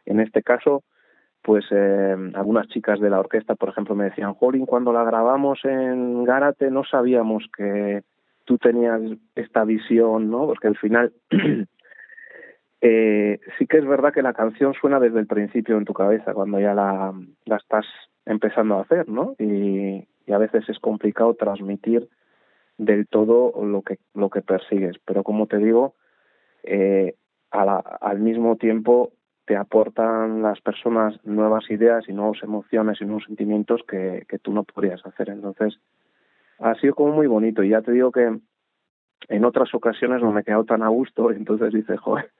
En 0.06 0.20
este 0.20 0.42
caso, 0.42 0.84
pues 1.42 1.66
eh, 1.70 2.16
algunas 2.34 2.68
chicas 2.68 2.98
de 2.98 3.10
la 3.10 3.20
orquesta, 3.20 3.56
por 3.56 3.68
ejemplo, 3.68 3.94
me 3.94 4.04
decían, 4.04 4.34
Jolín, 4.34 4.64
cuando 4.64 4.92
la 4.92 5.04
grabamos 5.04 5.60
en 5.64 6.24
Gárate 6.24 6.70
no 6.70 6.84
sabíamos 6.84 7.44
que 7.54 8.04
tú 8.44 8.56
tenías 8.56 9.02
esta 9.34 9.64
visión, 9.64 10.30
¿no? 10.30 10.46
Porque 10.46 10.68
al 10.68 10.78
final 10.78 11.12
eh, 12.84 13.38
sí 13.56 13.66
que 13.68 13.78
es 13.78 13.86
verdad 13.86 14.12
que 14.12 14.22
la 14.22 14.32
canción 14.32 14.74
suena 14.74 14.98
desde 14.98 15.20
el 15.20 15.28
principio 15.28 15.78
en 15.78 15.84
tu 15.84 15.92
cabeza, 15.92 16.34
cuando 16.34 16.58
ya 16.58 16.74
la, 16.74 17.14
estás 17.46 17.86
empezando 18.26 18.76
a 18.76 18.82
hacer, 18.82 19.08
¿no? 19.08 19.36
Y, 19.38 20.08
y, 20.26 20.32
a 20.32 20.38
veces 20.38 20.68
es 20.68 20.80
complicado 20.80 21.34
transmitir 21.34 22.08
del 22.78 23.06
todo 23.06 23.52
lo 23.64 23.82
que, 23.82 23.98
lo 24.14 24.30
que 24.30 24.42
persigues. 24.42 24.96
Pero 25.04 25.22
como 25.22 25.46
te 25.46 25.58
digo, 25.58 25.94
eh, 26.64 27.14
a 27.52 27.64
la, 27.64 27.76
al 27.76 28.18
mismo 28.18 28.56
tiempo 28.56 29.12
te 29.44 29.54
aportan 29.54 30.42
las 30.42 30.60
personas 30.60 31.24
nuevas 31.24 31.70
ideas 31.70 32.08
y 32.08 32.12
nuevas 32.12 32.42
emociones 32.42 33.00
y 33.00 33.04
nuevos 33.04 33.24
sentimientos 33.26 33.82
que, 33.86 34.26
que 34.28 34.40
tú 34.40 34.52
no 34.52 34.64
podrías 34.64 35.06
hacer. 35.06 35.28
Entonces, 35.28 35.78
ha 36.58 36.74
sido 36.74 36.96
como 36.96 37.12
muy 37.12 37.28
bonito. 37.28 37.62
Y 37.62 37.68
ya 37.68 37.80
te 37.80 37.92
digo 37.92 38.10
que 38.10 38.40
en 39.28 39.44
otras 39.44 39.74
ocasiones 39.74 40.22
no 40.22 40.32
me 40.32 40.40
he 40.40 40.44
quedado 40.44 40.64
tan 40.64 40.82
a 40.82 40.88
gusto, 40.88 41.30
entonces 41.30 41.72
dice, 41.72 41.96
joder, 41.96 42.30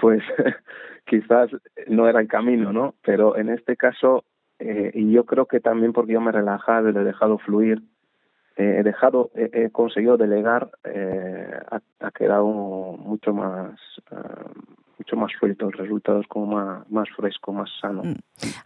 pues 0.00 0.22
quizás 1.06 1.50
no 1.86 2.08
era 2.08 2.20
el 2.20 2.28
camino, 2.28 2.72
¿no? 2.72 2.94
Pero 3.04 3.36
en 3.36 3.48
este 3.48 3.76
caso, 3.76 4.24
eh, 4.58 4.90
y 4.94 5.12
yo 5.12 5.24
creo 5.24 5.46
que 5.46 5.60
también 5.60 5.92
porque 5.92 6.12
yo 6.12 6.20
me 6.20 6.30
he 6.30 6.32
relajado 6.32 6.88
y 6.88 6.92
le 6.92 7.00
he 7.00 7.04
dejado 7.04 7.38
fluir, 7.38 7.82
eh, 8.56 8.76
he 8.78 8.82
dejado, 8.82 9.30
he, 9.34 9.70
conseguido 9.70 10.16
delegar, 10.16 10.70
eh, 10.84 11.50
ha, 11.70 11.80
ha, 12.00 12.10
quedado 12.10 12.46
mucho 12.46 13.32
más, 13.32 13.80
uh, 14.10 14.81
mucho 15.02 15.16
más 15.16 15.32
suelto, 15.38 15.66
el 15.66 15.72
resultado 15.72 16.20
es 16.20 16.26
como 16.28 16.46
más, 16.46 16.90
más 16.90 17.08
fresco, 17.16 17.52
más 17.52 17.68
sano. 17.80 18.02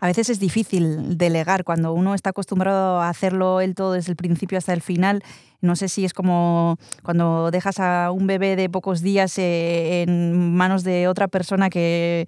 A 0.00 0.06
veces 0.06 0.28
es 0.28 0.38
difícil 0.38 1.16
delegar 1.16 1.64
cuando 1.64 1.94
uno 1.94 2.14
está 2.14 2.30
acostumbrado 2.30 3.00
a 3.00 3.08
hacerlo 3.08 3.60
él 3.60 3.74
todo 3.74 3.94
desde 3.94 4.12
el 4.12 4.16
principio 4.16 4.58
hasta 4.58 4.74
el 4.74 4.82
final. 4.82 5.22
No 5.62 5.76
sé 5.76 5.88
si 5.88 6.04
es 6.04 6.12
como 6.12 6.76
cuando 7.02 7.50
dejas 7.50 7.80
a 7.80 8.10
un 8.10 8.26
bebé 8.26 8.56
de 8.56 8.68
pocos 8.68 9.00
días 9.00 9.38
eh, 9.38 10.02
en 10.02 10.54
manos 10.54 10.84
de 10.84 11.08
otra 11.08 11.28
persona 11.28 11.70
que 11.70 12.26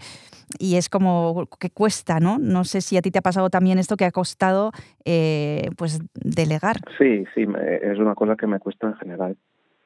y 0.58 0.76
es 0.76 0.88
como 0.88 1.46
que 1.60 1.68
cuesta, 1.68 2.20
¿no? 2.20 2.38
No 2.38 2.64
sé 2.64 2.80
si 2.80 2.96
a 2.96 3.02
ti 3.02 3.10
te 3.10 3.18
ha 3.18 3.22
pasado 3.22 3.50
también 3.50 3.78
esto 3.78 3.98
que 3.98 4.06
ha 4.06 4.10
costado 4.10 4.72
eh, 5.04 5.68
pues 5.76 6.00
delegar. 6.14 6.76
Sí, 6.96 7.26
sí, 7.34 7.46
es 7.82 7.98
una 7.98 8.14
cosa 8.14 8.36
que 8.36 8.46
me 8.46 8.58
cuesta 8.58 8.86
en 8.86 8.94
general 8.94 9.36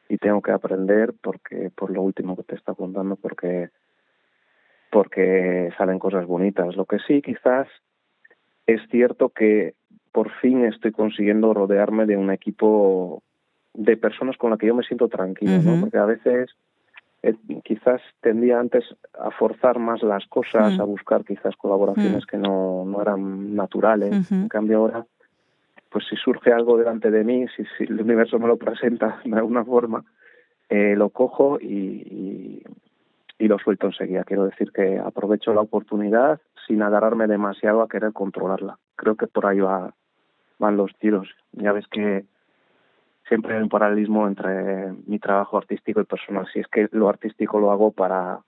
y 0.09 0.19
tengo 0.19 0.41
que 0.43 0.53
aprender 0.53 1.15
porque 1.21 1.71
por 1.75 1.91
lo 1.91 2.03
último 2.03 2.37
que 2.37 2.43
te 2.43 2.55
está 2.55 2.75
contando 2.75 3.17
porque 3.17 3.71
porque 4.93 5.71
salen 5.79 5.99
cosas 5.99 6.27
bonitas. 6.27 6.77
Lo 6.77 6.85
que 6.85 6.99
sí, 6.99 7.23
quizás 7.23 7.67
es 8.67 8.81
cierto 8.91 9.31
que 9.31 9.75
por 10.13 10.31
fin 10.41 10.67
estoy 10.67 10.93
consiguiendo 10.93 11.55
rodearme 11.55 12.05
de 12.05 12.19
un 12.19 12.31
equipo 12.31 13.23
de 13.73 13.97
personas 13.97 14.37
con 14.37 14.51
las 14.51 14.59
que 14.59 14.67
yo 14.67 14.75
me 14.75 14.85
siento 14.85 15.09
tranquilo, 15.09 15.55
uh 15.55 15.61
-huh. 15.61 15.75
¿no? 15.77 15.81
Porque 15.81 15.97
a 15.97 16.05
veces 16.05 16.51
eh, 17.23 17.35
quizás 17.65 18.03
tendía 18.21 18.61
antes 18.61 18.85
a 19.19 19.31
forzar 19.31 19.79
más 19.79 20.03
las 20.03 20.27
cosas, 20.27 20.75
uh 20.75 20.77
-huh. 20.77 20.83
a 20.83 20.85
buscar 20.85 21.25
quizás 21.25 21.57
colaboraciones 21.57 22.25
uh 22.25 22.27
-huh. 22.27 22.31
que 22.31 22.37
no, 22.37 22.85
no 22.85 23.01
eran 23.01 23.57
naturales. 23.57 24.31
En 24.31 24.49
cambio 24.49 24.77
ahora 24.79 25.07
pues 25.93 26.07
si 26.09 26.17
surge 26.17 26.53
algo 26.53 26.79
delante 26.79 27.11
de 27.11 27.23
mí, 27.23 27.47
si, 27.55 27.65
si 27.77 27.85
el 27.85 28.01
universo 28.01 28.39
me 28.39 28.47
lo 28.47 28.57
presenta 28.57 29.21
de 29.25 29.37
alguna 29.37 29.63
forma, 29.65 30.05
eh, 30.69 30.95
lo 30.97 31.11
cojo 31.11 31.59
y, 31.61 31.67
y, 31.69 32.63
y 33.43 33.49
lo 33.49 33.59
suelto 33.59 33.89
enseguida. 33.89 34.23
Quiero 34.23 34.45
decir 34.45 34.71
que 34.71 35.01
aprovecho 35.01 35.53
la 35.53 35.63
oportunidad 35.63 36.41
sin 36.69 36.81
agarrarme 36.81 37.27
demasiado 37.27 37.83
a 37.83 37.89
querer 37.89 38.13
controlarla. 38.13 38.79
Creo 38.95 39.17
que 39.17 39.27
por 39.27 39.47
ahí 39.47 39.59
va, 39.59 39.93
van 40.61 40.77
los 40.77 40.97
tiros. 41.01 41.29
Ya 41.51 41.73
ves 41.73 41.89
que 41.89 42.25
siempre 43.27 43.57
hay 43.57 43.63
un 43.63 43.69
paralelismo 43.69 44.29
entre 44.29 44.93
mi 45.09 45.19
trabajo 45.19 45.59
artístico 45.59 46.01
y 46.01 46.05
personal. 46.05 46.47
Si 46.53 46.61
es 46.61 46.69
que 46.69 46.89
lo 46.93 47.09
artístico 47.09 47.59
lo 47.59 47.73
hago 47.73 47.91
para, 47.91 48.39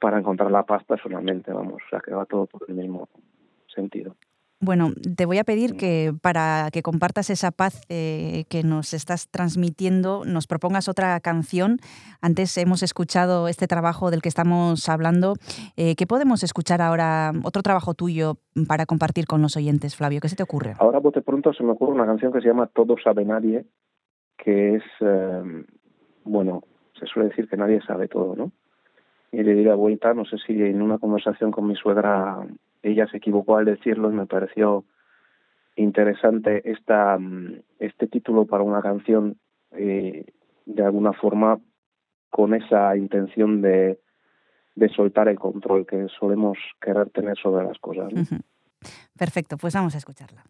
para 0.00 0.18
encontrar 0.18 0.50
la 0.50 0.62
paz 0.62 0.82
personalmente, 0.84 1.52
vamos, 1.52 1.82
o 1.86 1.88
sea 1.90 2.00
que 2.00 2.14
va 2.14 2.24
todo 2.24 2.46
por 2.46 2.62
el 2.68 2.74
mismo 2.74 3.10
sentido. 3.66 4.16
Bueno, 4.58 4.92
te 5.16 5.26
voy 5.26 5.36
a 5.36 5.44
pedir 5.44 5.76
que 5.76 6.14
para 6.22 6.70
que 6.72 6.82
compartas 6.82 7.28
esa 7.28 7.50
paz 7.50 7.82
eh, 7.90 8.44
que 8.48 8.62
nos 8.62 8.94
estás 8.94 9.28
transmitiendo, 9.28 10.24
nos 10.24 10.46
propongas 10.46 10.88
otra 10.88 11.20
canción. 11.20 11.76
Antes 12.22 12.56
hemos 12.56 12.82
escuchado 12.82 13.48
este 13.48 13.66
trabajo 13.66 14.10
del 14.10 14.22
que 14.22 14.30
estamos 14.30 14.88
hablando. 14.88 15.34
Eh, 15.76 15.94
¿Qué 15.94 16.06
podemos 16.06 16.42
escuchar 16.42 16.80
ahora? 16.80 17.32
Otro 17.44 17.62
trabajo 17.62 17.92
tuyo 17.92 18.38
para 18.66 18.86
compartir 18.86 19.26
con 19.26 19.42
los 19.42 19.58
oyentes, 19.58 19.94
Flavio. 19.94 20.20
¿Qué 20.22 20.30
se 20.30 20.36
te 20.36 20.42
ocurre? 20.42 20.72
Ahora, 20.78 21.00
bote 21.00 21.20
pronto, 21.20 21.52
se 21.52 21.62
me 21.62 21.72
ocurre 21.72 21.92
una 21.92 22.06
canción 22.06 22.32
que 22.32 22.40
se 22.40 22.48
llama 22.48 22.66
Todo 22.66 22.96
sabe 23.04 23.26
nadie, 23.26 23.66
que 24.38 24.76
es, 24.76 24.84
eh, 25.00 25.64
bueno, 26.24 26.62
se 26.98 27.04
suele 27.04 27.28
decir 27.28 27.46
que 27.46 27.58
nadie 27.58 27.82
sabe 27.86 28.08
todo, 28.08 28.34
¿no? 28.34 28.52
Y 29.32 29.42
le 29.42 29.54
di 29.54 29.64
la 29.64 29.74
vuelta, 29.74 30.14
no 30.14 30.24
sé 30.24 30.38
si 30.38 30.54
en 30.62 30.80
una 30.80 30.96
conversación 30.96 31.50
con 31.50 31.66
mi 31.66 31.74
suegra 31.74 32.38
ella 32.90 33.06
se 33.08 33.18
equivocó 33.18 33.56
al 33.56 33.64
decirlo 33.64 34.10
y 34.10 34.14
me 34.14 34.26
pareció 34.26 34.84
interesante 35.76 36.70
esta, 36.70 37.18
mm, 37.18 37.60
este 37.78 38.06
título 38.06 38.46
para 38.46 38.62
una 38.62 38.82
canción 38.82 39.36
eh, 39.72 40.24
de 40.64 40.82
alguna 40.82 41.12
forma 41.12 41.58
con 42.30 42.54
esa 42.54 42.96
intención 42.96 43.62
de, 43.62 44.00
de 44.74 44.88
soltar 44.90 45.28
el 45.28 45.38
control 45.38 45.86
que 45.86 46.06
solemos 46.18 46.58
querer 46.80 47.10
tener 47.10 47.36
sobre 47.38 47.64
las 47.64 47.78
cosas. 47.78 48.12
Perfecto, 49.18 49.56
pues 49.56 49.74
vamos 49.74 49.94
a 49.94 49.98
escucharla. 49.98 50.44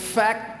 Sin 0.00 0.59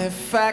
sin 0.00 0.06
efectos 0.06 0.49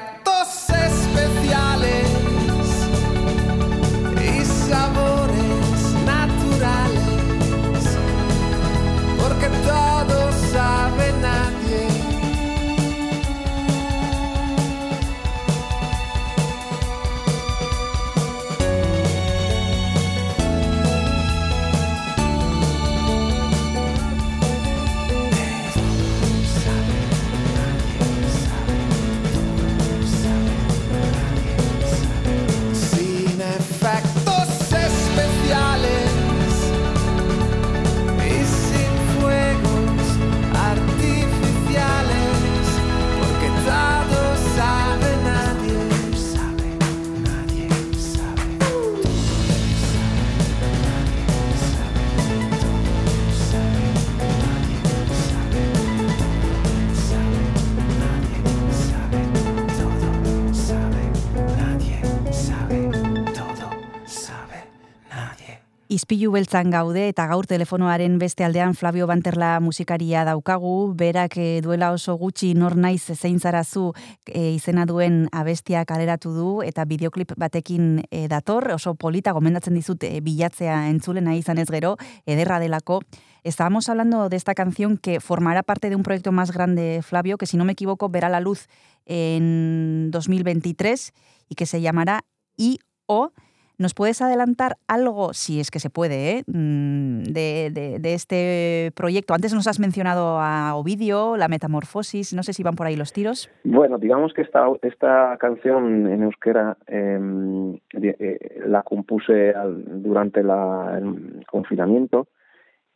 Izpilu 66.08 66.30
beltzan 66.32 66.70
gaude 66.72 67.02
eta 67.10 67.26
gaur 67.28 67.44
telefonoaren 67.52 68.14
beste 68.16 68.46
aldean 68.46 68.78
Flavio 68.80 69.10
Banterla 69.10 69.58
musikaria 69.60 70.22
daukagu, 70.24 70.94
berak 70.96 71.34
eh, 71.36 71.60
duela 71.60 71.90
oso 71.92 72.14
gutxi 72.16 72.54
nor 72.56 72.78
naiz 72.80 73.12
zein 73.12 73.42
zarazu 73.42 73.92
eh, 74.24 74.54
izena 74.56 74.86
duen 74.88 75.26
abestia 75.34 75.82
kaleratu 75.84 76.32
du 76.32 76.54
eta 76.64 76.86
bideoklip 76.88 77.34
batekin 77.36 78.06
eh, 78.10 78.30
dator, 78.32 78.70
oso 78.72 78.94
polita 78.96 79.34
gomendatzen 79.36 79.76
dizut 79.76 80.06
bilatzea 80.24 80.88
entzule 80.88 81.20
nahi 81.20 81.42
izanez 81.44 81.68
gero, 81.68 81.98
ederra 82.26 82.62
delako. 82.64 83.02
Estábamos 83.44 83.90
hablando 83.90 84.30
de 84.30 84.38
esta 84.38 84.56
canción 84.56 84.96
que 84.96 85.20
formará 85.20 85.62
parte 85.62 85.90
de 85.90 85.98
un 85.98 86.04
proyecto 86.04 86.32
más 86.32 86.54
grande, 86.54 87.02
Flavio, 87.04 87.38
que 87.38 87.48
si 87.48 87.58
no 87.58 87.66
me 87.66 87.74
equivoco 87.74 88.08
verá 88.08 88.30
la 88.30 88.40
luz 88.40 88.70
en 89.06 90.10
2023 90.12 91.12
y 91.50 91.56
que 91.56 91.66
se 91.66 91.82
llamará 91.82 92.24
I.O. 92.56 93.34
¿Nos 93.80 93.94
puedes 93.94 94.24
adelantar 94.24 94.78
algo, 94.88 95.34
si 95.34 95.60
es 95.60 95.70
que 95.70 95.80
se 95.80 95.92
puede, 95.92 96.32
¿eh? 96.40 96.44
Mm, 96.48 97.24
de, 97.26 98.00
este 98.04 98.92
proyecto? 98.96 99.36
Antes 99.36 99.54
nos 99.54 99.68
has 99.68 99.80
mencionado 99.80 100.40
a 100.40 100.74
Ovidio, 100.76 101.38
la 101.38 101.48
metamorfosis, 101.48 102.34
no 102.34 102.42
sé 102.42 102.54
si 102.54 102.64
van 102.64 102.76
por 102.76 102.88
ahí 102.88 102.96
los 102.96 103.14
tiros. 103.14 103.52
Bueno, 103.64 104.00
digamos 104.00 104.34
que 104.34 104.42
esta, 104.42 105.38
canción 105.40 106.08
en 106.08 106.24
euskera 106.24 106.76
di- 106.88 108.16
eh, 108.20 108.62
la 108.66 108.82
compuse 108.82 109.54
durante 109.86 110.42
la- 110.42 110.98
el 110.98 111.46
confinamiento 111.46 112.28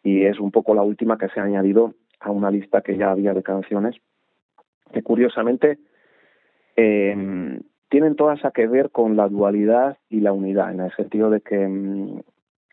y 0.04 0.24
es 0.26 0.40
un 0.40 0.50
poco 0.50 0.74
la 0.74 0.82
última 0.82 1.20
que 1.20 1.30
se 1.30 1.40
ha 1.40 1.44
añadido 1.44 1.94
a 2.20 2.32
una 2.32 2.50
lista 2.50 2.82
que 2.82 2.98
ya 2.98 3.12
había 3.12 3.34
de 3.36 3.44
canciones 3.44 3.96
que 4.92 5.04
curiosamente 5.04 5.78
eh, 6.76 7.60
tienen 7.92 8.16
todas 8.16 8.44
a 8.46 8.52
que 8.52 8.68
ver 8.68 8.90
con 8.90 9.18
la 9.18 9.28
dualidad 9.28 9.98
y 10.10 10.22
la 10.22 10.32
unidad, 10.32 10.72
en 10.72 10.80
el 10.80 10.96
sentido 10.96 11.30
de 11.30 11.42
que 11.42 11.68
mm, 11.68 12.22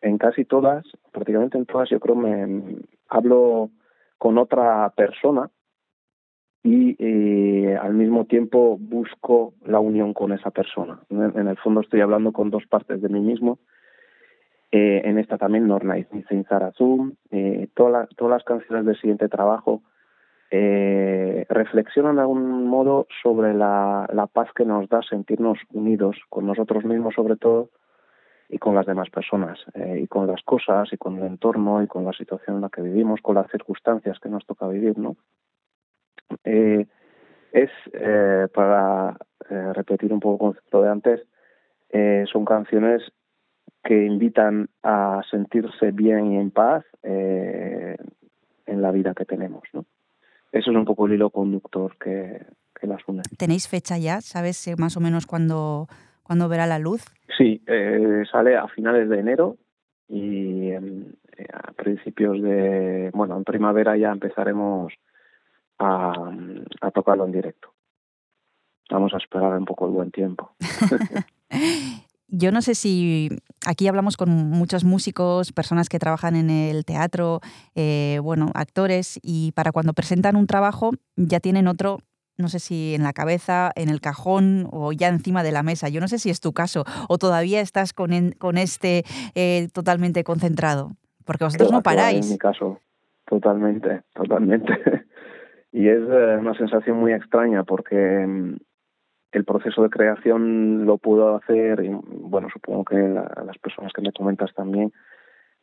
en 0.03 0.17
casi 0.17 0.45
todas, 0.45 0.87
prácticamente 1.11 1.59
en 1.59 1.67
todas, 1.67 1.91
yo 1.91 1.99
creo 1.99 2.15
me 2.15 2.47
mm, 2.47 2.77
hablo 3.09 3.71
con 4.17 4.39
otra 4.39 4.89
persona 4.97 5.51
y 6.63 6.95
eh, 7.01 7.77
al 7.77 7.95
mismo 7.95 8.27
tiempo 8.27 8.79
busco 8.79 9.55
la 9.67 9.81
unión 9.81 10.15
con 10.15 10.33
esa 10.33 10.53
persona. 10.53 11.01
En, 11.11 11.49
el 11.49 11.57
fondo 11.57 11.81
estoy 11.81 12.01
hablando 12.01 12.31
con 12.33 12.51
dos 12.51 12.65
partes 12.67 13.03
de 13.03 13.09
mí 13.09 13.21
mismo. 13.21 13.59
Eh, 14.71 15.03
en 15.05 15.19
esta 15.19 15.37
también 15.37 15.67
Norna 15.67 15.99
y 15.99 16.05
Sin 16.29 16.45
eh, 17.33 17.69
toda 17.75 17.91
la- 17.91 18.07
todas 18.17 18.31
las 18.31 18.45
canciones 18.45 18.85
del 18.87 19.01
siguiente 19.01 19.29
trabajo 19.29 19.83
eh, 20.51 21.47
reflexionan 21.49 22.17
de 22.17 22.23
algún 22.23 22.67
modo 22.67 23.07
sobre 23.23 23.55
la, 23.55 24.07
paz 24.33 24.51
que 24.55 24.65
nos 24.65 24.89
da 24.89 25.03
sentirnos 25.03 25.59
unidos 25.73 26.17
con 26.29 26.47
nosotros 26.47 26.85
mismos 26.85 27.15
sobre 27.15 27.37
todo 27.37 27.71
y 28.49 28.59
con 28.59 28.75
las 28.75 28.87
demás 28.87 29.11
personas 29.11 29.59
eh, 29.75 30.01
y 30.03 30.07
con 30.07 30.27
las 30.27 30.43
cosas 30.43 30.91
y 30.93 30.97
con 30.97 31.19
el 31.19 31.27
entorno 31.27 31.83
y 31.83 31.87
con 31.87 32.05
la 32.05 32.13
situación 32.13 32.57
en 32.57 32.63
la 32.63 32.71
que 32.71 32.81
vivimos, 32.81 33.21
con 33.21 33.35
las 33.35 33.51
circunstancias 33.51 34.19
que 34.21 34.31
nos 34.31 34.47
toca 34.47 34.67
vivir, 34.69 34.99
¿no? 34.99 35.17
Eh, 36.45 36.87
es 37.53 37.71
eh, 37.93 38.47
para 38.53 39.17
eh, 39.49 39.73
repetir 39.73 40.13
un 40.13 40.21
poco 40.21 40.35
el 40.35 40.55
concepto 40.55 40.83
de 40.83 40.91
antes, 40.91 41.27
son 42.31 42.45
canciones 42.45 43.03
que 43.83 44.05
invitan 44.05 44.69
a 44.83 45.23
sentirse 45.31 45.91
bien 45.91 46.33
y 46.33 46.37
en 46.37 46.51
paz 46.51 46.85
en 47.03 47.97
la 48.67 48.91
vida 48.91 49.15
que 49.15 49.25
tenemos, 49.25 49.63
¿no? 49.73 49.87
Eso 50.53 50.71
es 50.71 50.77
un 50.77 50.85
poco 50.85 51.07
el 51.07 51.15
hilo 51.15 51.31
conductor 51.31 51.97
que, 51.99 52.45
que 52.79 52.87
las 52.87 53.07
une. 53.07 53.23
¿Tenéis 53.37 53.69
fecha 53.69 53.99
ya? 53.99 54.21
¿Sabes 54.21 54.67
eh, 54.69 54.77
más 54.77 54.97
o 54.97 55.01
menos 55.01 55.27
cuándo, 55.27 55.89
cuándo 56.23 56.49
verá 56.49 56.67
la 56.67 56.79
luz? 56.79 57.05
Sí, 57.37 57.63
eh, 57.67 58.25
sale 58.31 58.57
a 58.57 58.67
finales 58.69 59.09
de 59.09 59.21
enero 59.21 59.57
y 60.09 60.71
eh, 60.71 60.81
a 61.53 61.73
principios 61.73 62.41
de, 62.43 63.11
bueno, 63.13 63.37
en 63.37 63.45
primavera 63.45 63.97
ya 63.97 64.11
empezaremos 64.11 64.93
a, 65.79 66.13
a 66.81 66.91
tocarlo 66.91 67.27
en 67.27 67.33
directo. 67.33 67.73
Vamos 68.91 69.13
a 69.13 69.19
esperar 69.19 69.57
un 69.59 69.67
poco 69.67 69.87
el 69.87 69.93
buen 69.93 70.11
tiempo. 70.11 70.53
Yo 72.31 72.53
no 72.53 72.61
sé 72.61 72.75
si 72.75 73.31
aquí 73.67 73.89
hablamos 73.89 74.17
con 74.19 74.29
muchos 74.31 74.85
músicos, 74.85 75.53
personas 75.53 75.89
que 75.89 75.99
trabajan 75.99 76.37
en 76.37 76.51
el 76.51 76.85
teatro, 76.85 77.41
eh, 77.75 78.21
bueno, 78.23 78.51
actores, 78.55 79.19
y 79.23 79.53
para 79.53 79.73
cuando 79.73 79.95
presentan 79.95 80.37
un 80.37 80.47
trabajo 80.47 80.91
ya 81.17 81.41
tienen 81.41 81.67
otro, 81.69 82.01
no 82.37 82.49
sé 82.49 82.59
si 82.59 82.95
en 82.95 83.03
la 83.03 83.15
cabeza, 83.15 83.73
en 83.77 83.89
el 83.89 84.03
cajón 84.03 84.69
o 84.71 84.93
ya 84.93 85.09
encima 85.09 85.43
de 85.43 85.53
la 85.53 85.63
mesa. 85.63 85.89
Yo 85.89 86.01
no 86.03 86.09
sé 86.09 86.19
si 86.19 86.29
es 86.29 86.41
tu 86.41 86.53
caso 86.53 86.85
o 87.09 87.17
todavía 87.17 87.61
estás 87.63 87.95
con, 87.95 88.13
en- 88.13 88.33
con 88.33 88.59
este 88.59 89.05
eh, 89.35 89.69
totalmente 89.73 90.23
concentrado, 90.23 90.93
porque 91.25 91.45
vosotros 91.45 91.73
no 91.73 91.79
Actual, 91.79 91.97
En 91.97 91.99
paráis. 91.99 92.31
mi 92.31 92.37
caso, 92.39 92.79
totalmente, 93.25 94.03
totalmente. 94.15 94.73
y 95.73 95.89
es 95.89 95.99
eh, 95.99 96.37
una 96.39 96.55
sensación 96.59 96.99
muy 97.01 97.13
extraña 97.15 97.65
porque 97.65 97.97
mm, 98.27 98.57
el 99.33 99.45
proceso 99.45 99.83
de 99.83 99.91
creación 99.91 100.87
lo 100.87 100.99
puedo 100.99 101.37
hacer, 101.37 101.85
y 101.85 101.91
bueno, 101.91 102.49
supongo 102.53 102.85
que 102.85 102.97
la- 102.97 103.43
las 103.47 103.59
personas 103.59 103.93
que 103.93 104.03
me 104.03 104.13
comentas 104.13 104.53
también, 104.55 104.93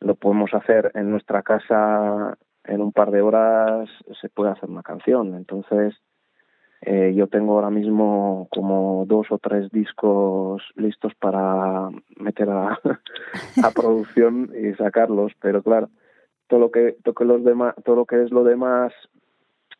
lo 0.00 0.14
podemos 0.14 0.52
hacer 0.54 0.90
en 0.94 1.10
nuestra 1.10 1.42
casa 1.42 2.36
en 2.64 2.80
un 2.80 2.92
par 2.92 3.10
de 3.10 3.22
horas, 3.22 3.88
se 4.20 4.28
puede 4.28 4.50
hacer 4.50 4.68
una 4.68 4.82
canción. 4.82 5.34
Entonces, 5.34 5.94
eh, 6.82 7.14
yo 7.16 7.26
tengo 7.28 7.54
ahora 7.54 7.70
mismo 7.70 8.48
como 8.50 9.04
dos 9.06 9.28
o 9.30 9.38
tres 9.38 9.70
discos 9.70 10.62
listos 10.74 11.14
para 11.14 11.88
meter 12.16 12.50
a, 12.50 12.78
producción 13.74 14.50
y 14.54 14.74
sacarlos, 14.74 15.32
pero 15.40 15.62
claro, 15.62 15.88
todo 16.48 16.60
lo 16.60 16.70
que, 16.70 16.96
demás, 17.42 17.74
todo 17.84 17.96
lo 17.96 18.04
que 18.04 18.22
es 18.22 18.30
lo 18.30 18.44
demás, 18.44 18.92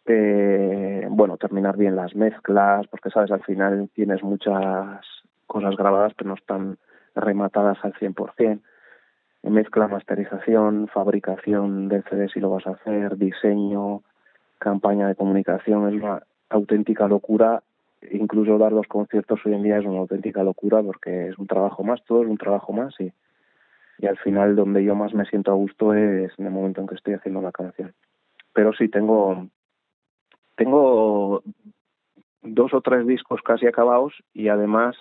eh, 0.08 1.06
bueno, 1.10 1.36
terminar 1.36 1.76
bien 1.76 1.96
las 1.96 2.14
mezclas, 2.14 2.86
porque 2.88 3.10
sabes, 3.10 3.30
al 3.30 3.42
final 3.44 3.88
tienes 3.94 4.22
muchas 4.22 5.04
cosas 5.46 5.76
grabadas 5.76 6.12
pero 6.16 6.28
no 6.28 6.34
están 6.34 6.78
rematadas 7.14 7.78
al 7.82 7.94
100%. 7.94 8.60
Mezcla, 9.44 9.86
masterización, 9.86 10.88
fabricación 10.88 11.88
del 11.88 12.02
CD 12.04 12.28
si 12.28 12.40
lo 12.40 12.50
vas 12.50 12.66
a 12.66 12.72
hacer, 12.72 13.16
diseño, 13.16 14.02
campaña 14.58 15.06
de 15.06 15.14
comunicación, 15.14 15.88
es 15.88 16.02
una 16.02 16.22
auténtica 16.50 17.06
locura. 17.06 17.62
Incluso 18.10 18.58
dar 18.58 18.72
los 18.72 18.86
conciertos 18.86 19.40
hoy 19.44 19.54
en 19.54 19.62
día 19.62 19.78
es 19.78 19.86
una 19.86 20.00
auténtica 20.00 20.42
locura 20.42 20.82
porque 20.82 21.28
es 21.28 21.38
un 21.38 21.46
trabajo 21.46 21.84
más, 21.84 22.02
todo 22.04 22.22
es 22.22 22.28
un 22.28 22.38
trabajo 22.38 22.72
más 22.72 22.94
y, 23.00 23.12
y 23.98 24.06
al 24.06 24.18
final 24.18 24.56
donde 24.56 24.84
yo 24.84 24.94
más 24.94 25.14
me 25.14 25.24
siento 25.26 25.52
a 25.52 25.54
gusto 25.54 25.94
es 25.94 26.32
en 26.38 26.46
el 26.46 26.52
momento 26.52 26.80
en 26.80 26.88
que 26.88 26.96
estoy 26.96 27.14
haciendo 27.14 27.40
la 27.40 27.52
canción. 27.52 27.94
Pero 28.52 28.72
sí, 28.72 28.88
tengo, 28.88 29.48
tengo 30.56 31.42
dos 32.42 32.74
o 32.74 32.80
tres 32.80 33.06
discos 33.06 33.40
casi 33.42 33.66
acabados 33.66 34.14
y 34.32 34.48
además 34.48 34.96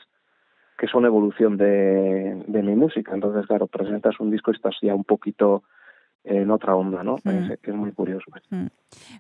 que 0.77 0.87
son 0.87 1.05
evolución 1.05 1.57
de, 1.57 2.43
de 2.47 2.61
mi 2.61 2.75
música. 2.75 3.13
Entonces, 3.13 3.47
claro, 3.47 3.67
presentas 3.67 4.19
un 4.19 4.31
disco 4.31 4.51
y 4.51 4.55
estás 4.55 4.75
ya 4.81 4.93
un 4.93 5.05
poquito 5.05 5.63
en 6.25 6.51
otra 6.51 6.75
onda, 6.75 7.03
¿no? 7.03 7.17
Mm. 7.23 7.51
Es, 7.51 7.59
que 7.59 7.71
es 7.71 7.77
muy 7.77 7.91
curioso. 7.91 8.25
Mm. 8.49 8.67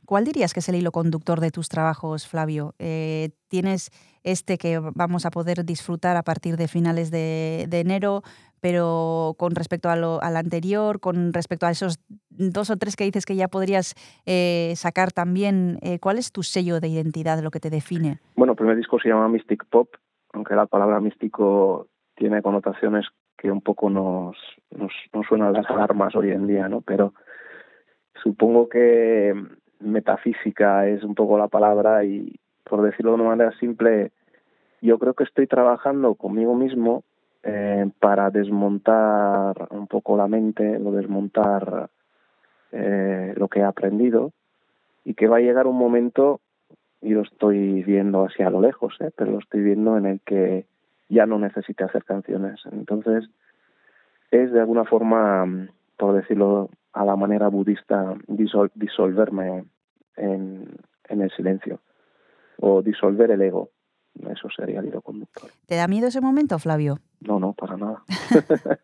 ¿Cuál 0.05 0.25
dirías 0.25 0.53
que 0.53 0.59
es 0.59 0.69
el 0.69 0.75
hilo 0.75 0.91
conductor 0.91 1.39
de 1.39 1.51
tus 1.51 1.69
trabajos, 1.69 2.27
Flavio? 2.27 2.73
Eh, 2.79 3.29
¿Tienes 3.47 3.91
este 4.23 4.57
que 4.57 4.79
vamos 4.79 5.25
a 5.25 5.31
poder 5.31 5.63
disfrutar 5.65 6.17
a 6.17 6.23
partir 6.23 6.57
de 6.57 6.67
finales 6.67 7.11
de, 7.11 7.67
de 7.69 7.79
enero, 7.79 8.23
pero 8.59 9.35
con 9.37 9.53
respecto 9.53 9.89
a 9.89 9.95
lo, 9.95 10.19
al 10.23 10.35
anterior, 10.35 10.99
con 10.99 11.31
respecto 11.31 11.67
a 11.67 11.71
esos 11.71 11.99
dos 12.29 12.71
o 12.71 12.77
tres 12.77 12.95
que 12.95 13.03
dices 13.03 13.25
que 13.25 13.35
ya 13.35 13.47
podrías 13.47 13.93
eh, 14.25 14.73
sacar 14.75 15.11
también, 15.11 15.77
eh, 15.83 15.99
¿cuál 15.99 16.17
es 16.17 16.31
tu 16.31 16.41
sello 16.41 16.79
de 16.79 16.87
identidad, 16.87 17.41
lo 17.43 17.51
que 17.51 17.59
te 17.59 17.69
define? 17.69 18.19
Bueno, 18.35 18.53
el 18.53 18.57
primer 18.57 18.75
disco 18.75 18.99
se 18.99 19.09
llama 19.09 19.29
Mystic 19.29 19.65
Pop, 19.65 19.89
aunque 20.33 20.55
la 20.55 20.65
palabra 20.65 20.99
místico 20.99 21.87
tiene 22.15 22.41
connotaciones 22.41 23.05
que 23.37 23.51
un 23.51 23.61
poco 23.61 23.89
nos, 23.89 24.37
nos, 24.71 24.91
nos 25.13 25.25
suenan 25.27 25.53
las 25.53 25.69
alarmas 25.69 26.15
hoy 26.15 26.31
en 26.31 26.47
día, 26.47 26.67
¿no? 26.69 26.81
Pero 26.81 27.13
supongo 28.23 28.69
que 28.69 29.33
metafísica 29.79 30.87
es 30.87 31.03
un 31.03 31.15
poco 31.15 31.37
la 31.37 31.47
palabra 31.47 32.03
y, 32.03 32.39
por 32.63 32.81
decirlo 32.81 33.11
de 33.11 33.15
una 33.15 33.29
manera 33.29 33.51
simple, 33.59 34.11
yo 34.81 34.99
creo 34.99 35.13
que 35.13 35.23
estoy 35.23 35.47
trabajando 35.47 36.15
conmigo 36.15 36.55
mismo 36.55 37.03
eh, 37.43 37.89
para 37.99 38.31
desmontar 38.31 39.67
un 39.69 39.87
poco 39.87 40.17
la 40.17 40.27
mente, 40.27 40.77
o 40.77 40.91
desmontar 40.91 41.89
eh, 42.71 43.33
lo 43.37 43.47
que 43.47 43.59
he 43.59 43.63
aprendido 43.63 44.31
y 45.03 45.13
que 45.13 45.27
va 45.27 45.37
a 45.37 45.41
llegar 45.41 45.67
un 45.67 45.77
momento 45.77 46.41
y 47.01 47.11
lo 47.11 47.21
estoy 47.21 47.83
viendo 47.83 48.25
hacia 48.25 48.49
lo 48.49 48.61
lejos, 48.61 48.95
¿eh? 48.99 49.11
pero 49.15 49.31
lo 49.31 49.39
estoy 49.39 49.61
viendo 49.61 49.97
en 49.97 50.07
el 50.07 50.21
que 50.21 50.65
ya 51.09 51.25
no 51.25 51.39
necesite 51.39 51.83
hacer 51.83 52.03
canciones. 52.03 52.61
Entonces, 52.71 53.29
es 54.31 54.51
de 54.51 54.59
alguna 54.59 54.85
forma, 54.85 55.67
por 55.97 56.15
decirlo 56.15 56.69
a 56.93 57.05
la 57.05 57.15
manera 57.15 57.47
budista, 57.49 58.15
disol 58.27 58.71
disolverme 58.75 59.65
en, 60.15 60.77
en 61.09 61.21
el 61.21 61.31
silencio 61.31 61.81
o 62.59 62.81
disolver 62.81 63.31
el 63.31 63.41
ego. 63.41 63.69
Eso 64.29 64.49
sería 64.49 64.79
el 64.79 64.87
hilo 64.87 65.01
conductor. 65.01 65.49
¿Te 65.67 65.75
da 65.75 65.87
miedo 65.87 66.07
ese 66.07 66.21
momento, 66.21 66.57
Flavio? 66.57 66.99
No, 67.19 67.39
no, 67.39 67.53
para 67.53 67.75
nada. 67.75 68.03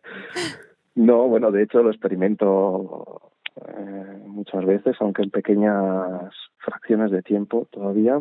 no, 0.94 1.26
bueno, 1.28 1.50
de 1.50 1.62
hecho 1.62 1.82
lo 1.82 1.90
experimento 1.90 3.32
eh, 3.56 4.22
muchas 4.26 4.64
veces, 4.64 4.96
aunque 5.00 5.22
en 5.22 5.30
pequeñas 5.30 6.34
fracciones 6.58 7.10
de 7.10 7.22
tiempo 7.22 7.66
todavía, 7.70 8.20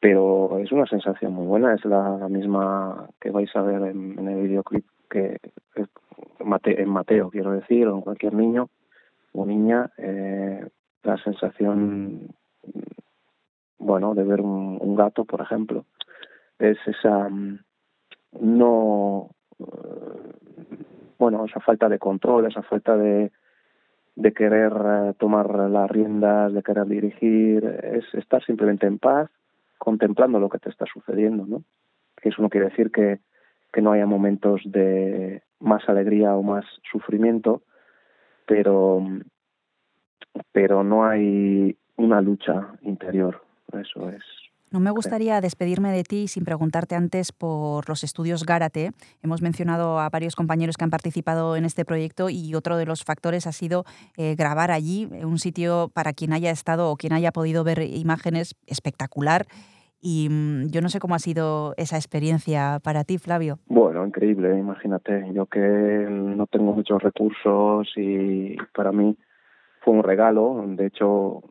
pero 0.00 0.58
es 0.58 0.70
una 0.72 0.86
sensación 0.86 1.32
muy 1.32 1.46
buena, 1.46 1.74
es 1.74 1.84
la, 1.84 2.28
misma 2.28 3.08
que 3.20 3.30
vais 3.30 3.54
a 3.56 3.62
ver 3.62 3.82
en, 3.82 4.28
el 4.28 4.42
videoclip 4.42 4.84
que 5.10 5.38
en 6.64 6.88
Mateo, 6.88 7.30
quiero 7.30 7.52
decir, 7.52 7.86
o 7.88 7.96
en 7.96 8.02
cualquier 8.02 8.34
niño 8.34 8.68
o 9.32 9.44
niña, 9.44 9.90
eh, 9.98 10.66
la 11.02 11.16
sensación, 11.18 12.28
bueno, 13.78 14.14
de 14.14 14.24
ver 14.24 14.40
un, 14.40 14.78
un 14.80 14.96
gato, 14.96 15.24
por 15.24 15.40
ejemplo, 15.40 15.84
es 16.58 16.78
esa 16.86 17.28
no 18.40 19.30
bueno 21.18 21.44
esa 21.44 21.60
falta 21.60 21.88
de 21.88 21.98
control 21.98 22.46
esa 22.46 22.62
falta 22.62 22.96
de 22.96 23.32
de 24.16 24.32
querer 24.32 24.72
uh, 24.72 25.14
tomar 25.14 25.48
las 25.70 25.90
riendas 25.90 26.52
de 26.52 26.62
querer 26.62 26.86
dirigir 26.86 27.64
es 27.64 28.04
estar 28.14 28.44
simplemente 28.44 28.86
en 28.86 28.98
paz 28.98 29.30
contemplando 29.78 30.38
lo 30.38 30.48
que 30.48 30.58
te 30.58 30.70
está 30.70 30.84
sucediendo 30.92 31.46
no 31.46 31.64
eso 32.22 32.42
no 32.42 32.50
quiere 32.50 32.68
decir 32.68 32.90
que 32.90 33.20
que 33.72 33.82
no 33.82 33.92
haya 33.92 34.06
momentos 34.06 34.62
de 34.64 35.42
más 35.60 35.88
alegría 35.88 36.34
o 36.34 36.42
más 36.42 36.64
sufrimiento 36.90 37.62
pero 38.46 39.02
pero 40.52 40.82
no 40.84 41.06
hay 41.06 41.76
una 41.96 42.20
lucha 42.20 42.74
interior. 42.82 43.42
Eso 43.72 44.08
es 44.08 44.22
No 44.70 44.80
me 44.80 44.90
gustaría 44.90 45.40
despedirme 45.40 45.90
de 45.92 46.04
ti 46.04 46.28
sin 46.28 46.44
preguntarte 46.44 46.94
antes 46.94 47.32
por 47.32 47.88
los 47.88 48.04
estudios 48.04 48.44
Gárate. 48.44 48.90
Hemos 49.22 49.40
mencionado 49.40 49.98
a 49.98 50.10
varios 50.10 50.36
compañeros 50.36 50.76
que 50.76 50.84
han 50.84 50.90
participado 50.90 51.56
en 51.56 51.64
este 51.64 51.86
proyecto 51.86 52.28
y 52.28 52.54
otro 52.54 52.76
de 52.76 52.84
los 52.84 53.02
factores 53.02 53.46
ha 53.46 53.52
sido 53.52 53.84
eh, 54.18 54.34
grabar 54.36 54.70
allí, 54.70 55.08
eh, 55.10 55.24
un 55.24 55.38
sitio 55.38 55.90
para 55.94 56.12
quien 56.12 56.34
haya 56.34 56.50
estado 56.50 56.90
o 56.90 56.96
quien 56.96 57.14
haya 57.14 57.32
podido 57.32 57.64
ver 57.64 57.80
imágenes 57.80 58.56
espectacular. 58.66 59.46
Y 60.02 60.28
mm, 60.30 60.68
yo 60.68 60.82
no 60.82 60.90
sé 60.90 60.98
cómo 60.98 61.14
ha 61.14 61.18
sido 61.18 61.72
esa 61.78 61.96
experiencia 61.96 62.78
para 62.84 63.04
ti, 63.04 63.16
Flavio. 63.16 63.60
Bueno, 63.68 64.06
increíble, 64.06 64.58
imagínate. 64.58 65.32
Yo 65.32 65.46
que 65.46 65.60
no 65.60 66.46
tengo 66.46 66.74
muchos 66.74 67.02
recursos 67.02 67.90
y 67.96 68.54
para 68.74 68.92
mí 68.92 69.16
fue 69.80 69.94
un 69.94 70.02
regalo. 70.02 70.62
De 70.66 70.86
hecho, 70.88 71.42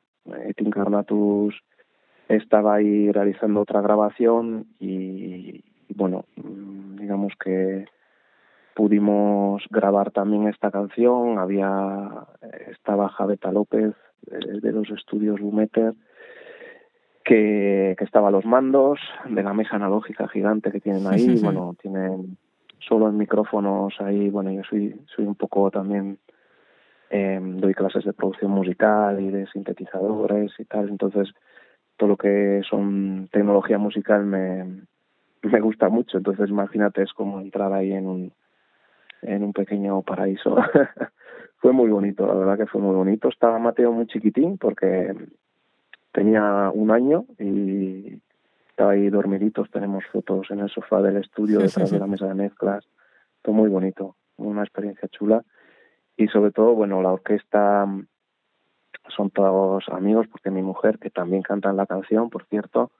estaba 2.27 2.75
ahí 2.75 3.11
realizando 3.11 3.61
otra 3.61 3.81
grabación 3.81 4.67
y, 4.79 5.63
y 5.87 5.93
bueno, 5.95 6.25
mm, 6.35 6.97
digamos 6.97 7.33
que 7.43 7.85
pudimos 8.75 9.63
grabar 9.69 10.11
también 10.11 10.47
esta 10.47 10.69
canción. 10.71 11.39
Había 11.39 12.27
estaba 12.71 13.09
Javeta 13.09 13.51
López 13.51 13.95
eh, 14.29 14.59
de 14.61 14.71
los 14.71 14.89
estudios 14.91 15.39
Bumeter 15.39 15.93
que, 17.23 17.95
que 17.97 18.03
estaba 18.03 18.27
a 18.27 18.31
los 18.31 18.45
mandos 18.45 18.99
de 19.27 19.43
la 19.43 19.53
mesa 19.53 19.75
analógica 19.77 20.27
gigante 20.27 20.71
que 20.71 20.79
tienen 20.79 21.07
ahí. 21.07 21.39
bueno, 21.43 21.75
tienen 21.81 22.37
solo 22.79 23.09
en 23.09 23.17
micrófonos 23.17 23.99
ahí. 23.99 24.29
Bueno, 24.29 24.51
yo 24.51 24.61
soy 24.63 24.95
soy 25.07 25.25
un 25.25 25.35
poco 25.35 25.71
también 25.71 26.19
eh, 27.09 27.39
doy 27.41 27.73
clases 27.73 28.03
de 28.03 28.13
producción 28.13 28.51
musical 28.51 29.19
y 29.21 29.31
de 29.31 29.47
sintetizadores 29.47 30.51
y 30.59 30.65
tal, 30.65 30.89
entonces 30.89 31.33
todo 31.97 32.09
lo 32.09 32.17
que 32.17 32.61
son 32.69 33.27
tecnología 33.31 33.77
musical 33.77 34.25
me, 34.25 34.83
me 35.41 35.59
gusta 35.59 35.89
mucho, 35.89 36.17
entonces 36.17 36.49
imagínate 36.49 37.03
es 37.03 37.13
como 37.13 37.39
entrar 37.41 37.73
ahí 37.73 37.91
en 37.91 38.07
un 38.07 38.33
en 39.21 39.43
un 39.43 39.53
pequeño 39.53 40.01
paraíso. 40.03 40.55
fue 41.57 41.73
muy 41.73 41.89
bonito, 41.89 42.25
la 42.27 42.35
verdad 42.35 42.57
que 42.57 42.67
fue 42.67 42.81
muy 42.81 42.95
bonito. 42.95 43.29
Estaba 43.29 43.59
Mateo 43.59 43.91
muy 43.91 44.07
chiquitín 44.07 44.57
porque 44.57 45.13
tenía 46.11 46.71
un 46.73 46.91
año 46.91 47.25
y 47.39 48.21
estaba 48.69 48.91
ahí 48.91 49.09
dormiditos, 49.09 49.69
tenemos 49.71 50.03
fotos 50.11 50.47
en 50.51 50.59
el 50.59 50.69
sofá 50.69 51.01
del 51.01 51.17
estudio 51.17 51.59
detrás 51.59 51.91
de 51.91 51.99
la 51.99 52.07
mesa 52.07 52.27
de 52.27 52.35
mezclas, 52.35 52.87
todo 53.41 53.55
muy 53.55 53.69
bonito, 53.69 54.15
una 54.37 54.61
experiencia 54.61 55.07
chula. 55.09 55.43
Y 56.15 56.27
sobre 56.27 56.51
todo, 56.51 56.73
bueno, 56.73 57.01
la 57.01 57.11
orquesta 57.11 57.87
son 59.09 59.29
todos 59.29 59.87
amigos 59.89 60.27
porque 60.27 60.51
mi 60.51 60.61
mujer, 60.61 60.99
que 60.99 61.09
también 61.09 61.41
canta 61.41 61.69
en 61.69 61.77
la 61.77 61.85
canción, 61.85 62.29
por 62.29 62.45
cierto, 62.45 62.91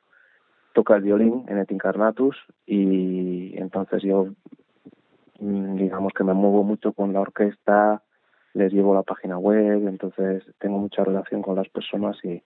toca 0.73 0.95
el 0.95 1.03
violín 1.03 1.45
en 1.47 1.57
Et 1.57 1.71
Incarnatus 1.71 2.37
y 2.65 3.57
entonces 3.57 4.03
yo 4.03 4.27
mm, 5.39 5.75
digamos 5.75 6.13
que 6.13 6.23
me 6.23 6.33
muevo 6.33 6.63
mucho 6.63 6.93
con 6.93 7.13
la 7.13 7.21
orquesta, 7.21 8.03
les 8.53 8.71
llevo 8.73 8.93
la 8.93 9.03
página 9.03 9.37
web, 9.37 9.87
entonces 9.87 10.43
tengo 10.59 10.77
mucha 10.77 11.03
relación 11.03 11.41
con 11.41 11.55
las 11.55 11.69
personas 11.69 12.17
y 12.23 12.41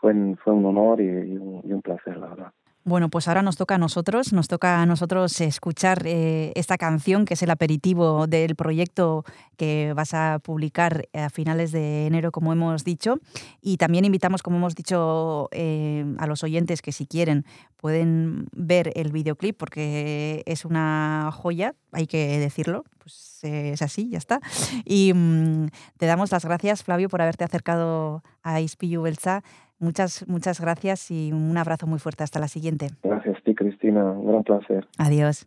fue, 0.00 0.14
fue 0.42 0.52
un 0.52 0.66
honor 0.66 1.00
y, 1.00 1.06
y, 1.06 1.36
un, 1.36 1.60
y 1.64 1.72
un 1.72 1.82
placer, 1.82 2.16
la 2.16 2.28
verdad. 2.28 2.52
Bueno, 2.84 3.10
pues 3.10 3.28
ahora 3.28 3.42
nos 3.42 3.56
toca 3.56 3.74
a 3.74 3.78
nosotros, 3.78 4.32
nos 4.32 4.48
toca 4.48 4.80
a 4.80 4.86
nosotros 4.86 5.40
escuchar 5.42 6.02
eh, 6.06 6.52
esta 6.54 6.78
canción 6.78 7.26
que 7.26 7.34
es 7.34 7.42
el 7.42 7.50
aperitivo 7.50 8.26
del 8.26 8.56
proyecto 8.56 9.24
que 9.58 9.92
vas 9.94 10.14
a 10.14 10.38
publicar 10.42 11.06
a 11.12 11.28
finales 11.28 11.70
de 11.70 12.06
enero, 12.06 12.32
como 12.32 12.52
hemos 12.52 12.84
dicho. 12.84 13.18
Y 13.60 13.76
también 13.76 14.06
invitamos, 14.06 14.42
como 14.42 14.56
hemos 14.56 14.74
dicho, 14.74 15.48
eh, 15.52 16.06
a 16.18 16.26
los 16.26 16.42
oyentes 16.44 16.80
que 16.80 16.92
si 16.92 17.06
quieren 17.06 17.44
pueden 17.76 18.48
ver 18.52 18.92
el 18.96 19.12
videoclip 19.12 19.56
porque 19.56 20.42
es 20.46 20.64
una 20.64 21.30
joya, 21.32 21.74
hay 21.92 22.06
que 22.06 22.38
decirlo, 22.38 22.84
pues 22.98 23.40
eh, 23.42 23.72
es 23.72 23.82
así, 23.82 24.08
ya 24.10 24.18
está. 24.18 24.40
Y 24.84 25.12
mm, 25.14 25.68
te 25.96 26.06
damos 26.06 26.32
las 26.32 26.44
gracias, 26.44 26.82
Flavio, 26.82 27.08
por 27.08 27.22
haberte 27.22 27.44
acercado 27.44 28.22
a 28.42 28.60
Ispiu 28.60 29.02
Belza. 29.02 29.42
Muchas, 29.78 30.26
muchas 30.28 30.60
gracias 30.60 31.10
y 31.10 31.32
un 31.32 31.56
abrazo 31.56 31.86
muy 31.86 31.98
fuerte. 31.98 32.24
Hasta 32.24 32.40
la 32.40 32.48
siguiente. 32.48 32.88
Gracias 33.02 33.36
a 33.36 33.40
ti, 33.40 33.54
Cristina. 33.54 34.04
Un 34.04 34.26
gran 34.26 34.42
placer. 34.42 34.86
Adiós. 34.98 35.46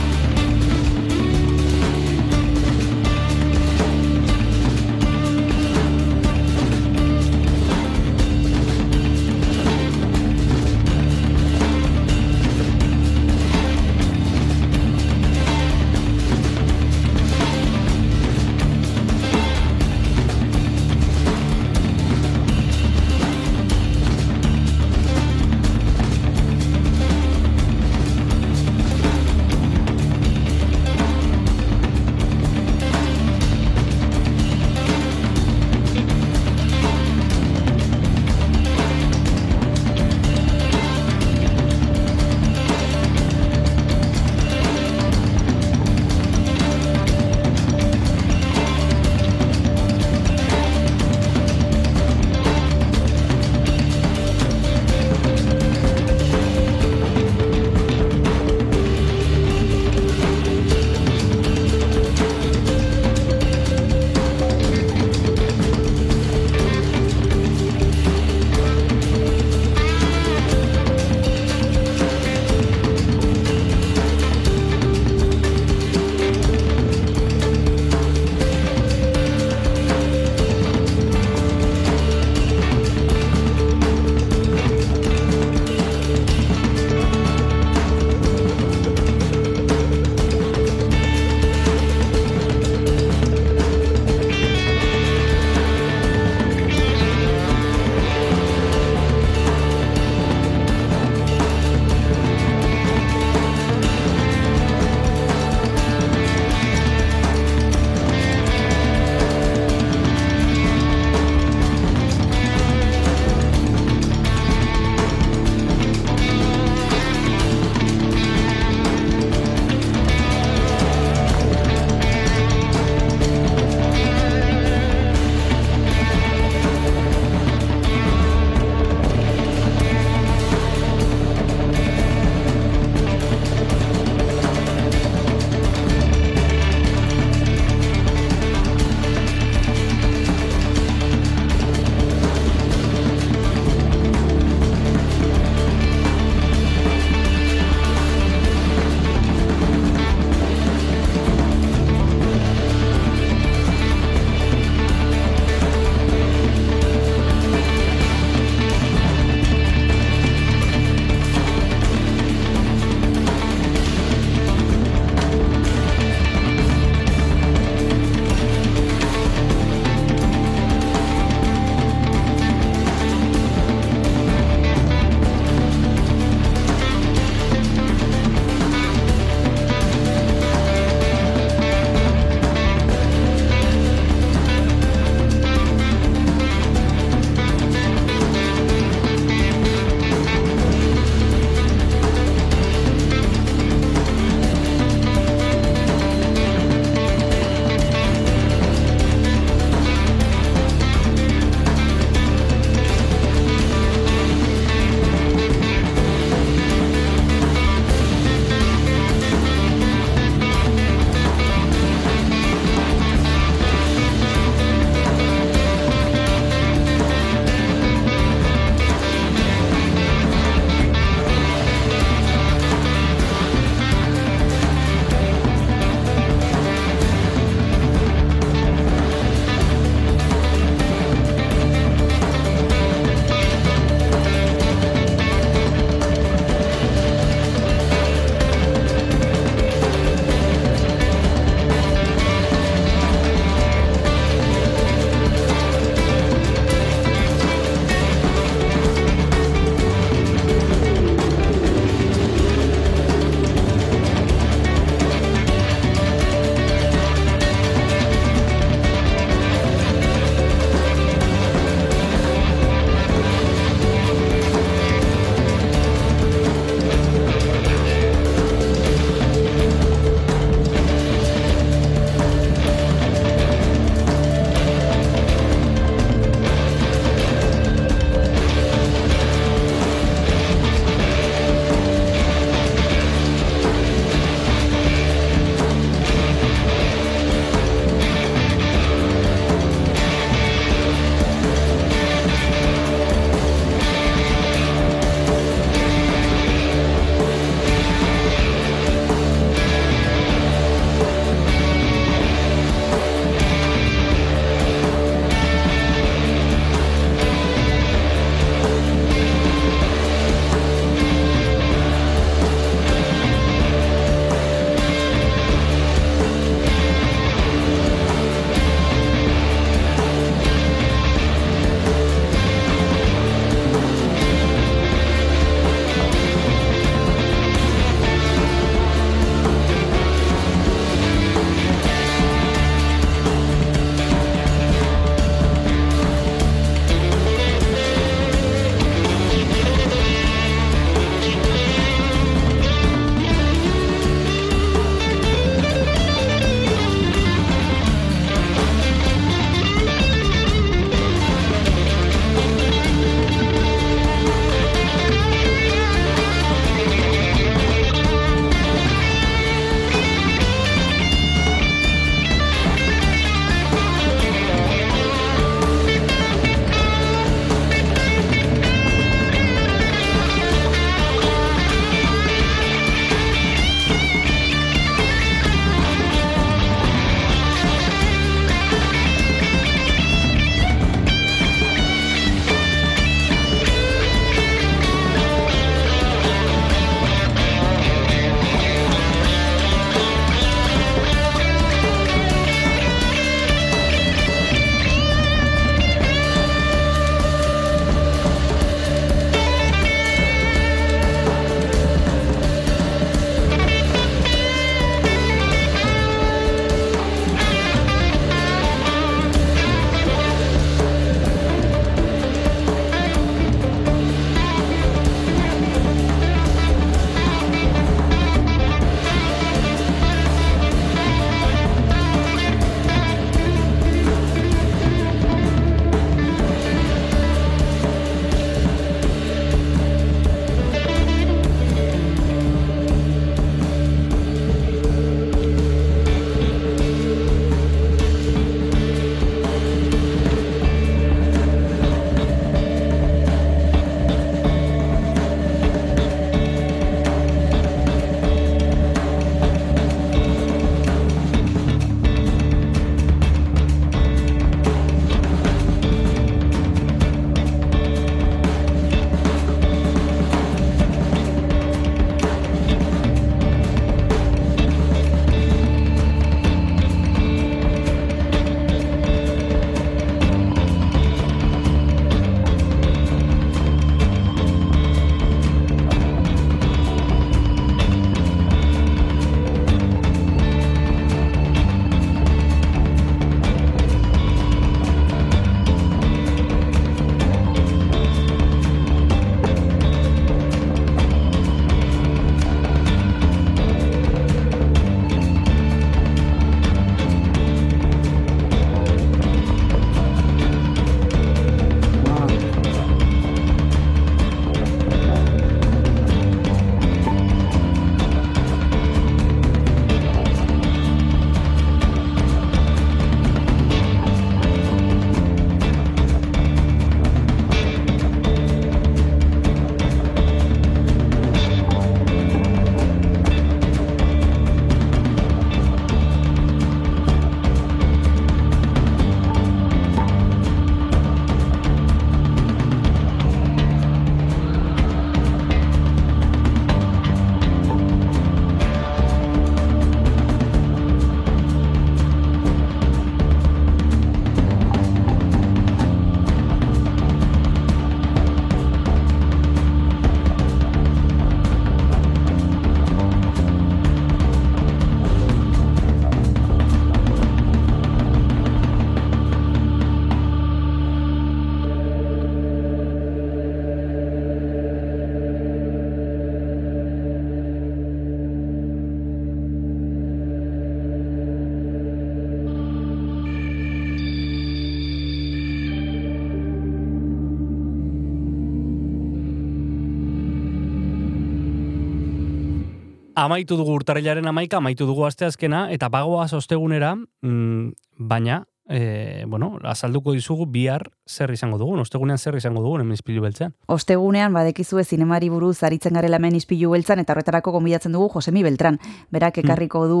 Amaitu 583.18 583.56
dugu 583.58 583.72
urtarrilaren 583.74 584.28
amaika, 584.30 584.60
amaitu 584.60 584.86
dugu 584.86 585.02
asteazkena, 585.08 585.64
eta 585.74 585.88
bagoaz 585.90 586.30
ostegunera, 586.38 586.92
mm, 586.94 587.72
baina, 587.98 588.44
e, 588.70 589.24
bueno, 589.26 589.56
azalduko 589.64 590.14
dizugu 590.14 590.46
bihar 590.46 590.84
zer 591.08 591.30
izango 591.32 591.56
dugun, 591.58 591.80
ostegunean 591.80 592.18
zer 592.18 592.36
izango 592.36 592.60
dugun 592.62 592.82
hemen 592.82 592.98
izpilu 592.98 593.22
beltzean. 593.24 593.54
Ostegunean 593.72 594.34
badekizue 594.36 594.84
zinemari 594.84 595.30
buruz 595.32 595.56
aritzen 595.64 595.96
garela 595.96 596.18
hemen 596.20 596.36
izpilu 596.36 596.70
beltzan 596.74 597.00
eta 597.00 597.14
horretarako 597.14 597.54
gonbidatzen 597.56 597.94
dugu 597.96 598.10
Josemi 598.12 598.42
Beltran. 598.44 598.78
Berak 599.14 599.40
ekarriko 599.42 599.86
du, 599.88 600.00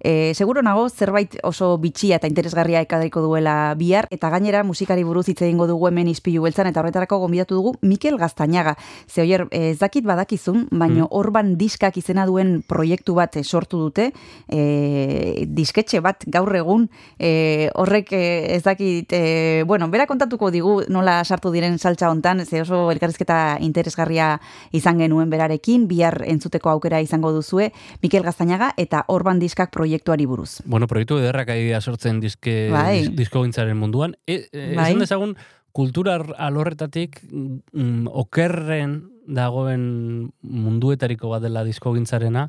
e, 0.00 0.32
seguro 0.34 0.62
nago 0.64 0.88
zerbait 0.88 1.36
oso 1.44 1.76
bitxia 1.78 2.16
eta 2.16 2.30
interesgarria 2.30 2.80
ekarriko 2.86 3.20
duela 3.22 3.74
bihar 3.78 4.08
eta 4.14 4.30
gainera 4.32 4.64
musikari 4.64 5.04
buruz 5.04 5.26
hitz 5.28 5.42
egingo 5.42 5.66
dugu 5.68 5.90
hemen 5.90 6.08
izpilu 6.08 6.42
beltzan 6.46 6.72
eta 6.72 6.80
horretarako 6.80 7.20
gonbidatu 7.26 7.58
dugu 7.58 7.74
Mikel 7.82 8.16
Gaztañaga. 8.18 8.76
Ze 9.06 9.22
oier, 9.22 9.46
ez 9.50 9.78
dakit 9.78 10.04
badakizun, 10.08 10.66
baino 10.70 11.08
Orban 11.10 11.56
diskak 11.58 11.98
izena 12.00 12.24
duen 12.26 12.62
proiektu 12.66 13.14
bat 13.14 13.36
eh, 13.36 13.44
sortu 13.44 13.78
dute, 13.84 14.12
e, 14.48 15.44
disketxe 15.48 16.00
bat 16.00 16.24
gaur 16.26 16.54
egun, 16.56 16.88
e, 17.18 17.68
horrek 17.74 18.12
ez 18.12 18.62
dakit, 18.64 19.12
e, 19.12 19.64
bueno, 19.66 19.90
bera 19.92 20.06
kontatuko 20.38 20.50
digu 20.54 20.92
nola 20.92 21.24
sartu 21.24 21.50
diren 21.52 21.78
saltza 21.78 22.08
hontan, 22.10 22.44
ze 22.46 22.62
oso 22.62 22.90
elkarrizketa 22.92 23.58
interesgarria 23.60 24.38
izan 24.72 24.98
genuen 24.98 25.30
berarekin, 25.30 25.88
bihar 25.88 26.22
entzuteko 26.26 26.70
aukera 26.70 27.00
izango 27.00 27.32
duzue, 27.32 27.72
Mikel 28.02 28.22
Gaztañaga 28.22 28.72
eta 28.76 29.04
Orban 29.08 29.38
diskak 29.38 29.70
proiektuari 29.72 30.26
buruz. 30.26 30.60
Bueno, 30.64 30.86
proiektu 30.86 31.18
ederrak 31.18 31.48
ari 31.50 31.66
dira 31.66 31.80
sortzen 31.80 32.20
diske, 32.20 32.70
Bai. 32.70 33.00
dis- 33.02 33.16
diskogintzaren 33.16 33.76
munduan. 33.76 34.14
E, 34.26 34.48
e, 34.52 34.74
Bai. 34.76 34.90
Esan 34.92 35.00
dezagun, 35.00 35.36
kultura 35.72 36.18
alorretatik 36.38 37.20
mm, 37.30 38.06
okerren 38.08 39.00
dagoen 39.26 40.30
munduetariko 40.42 41.28
bat 41.28 41.42
dela 41.42 41.64
diskogintzarena, 41.64 42.48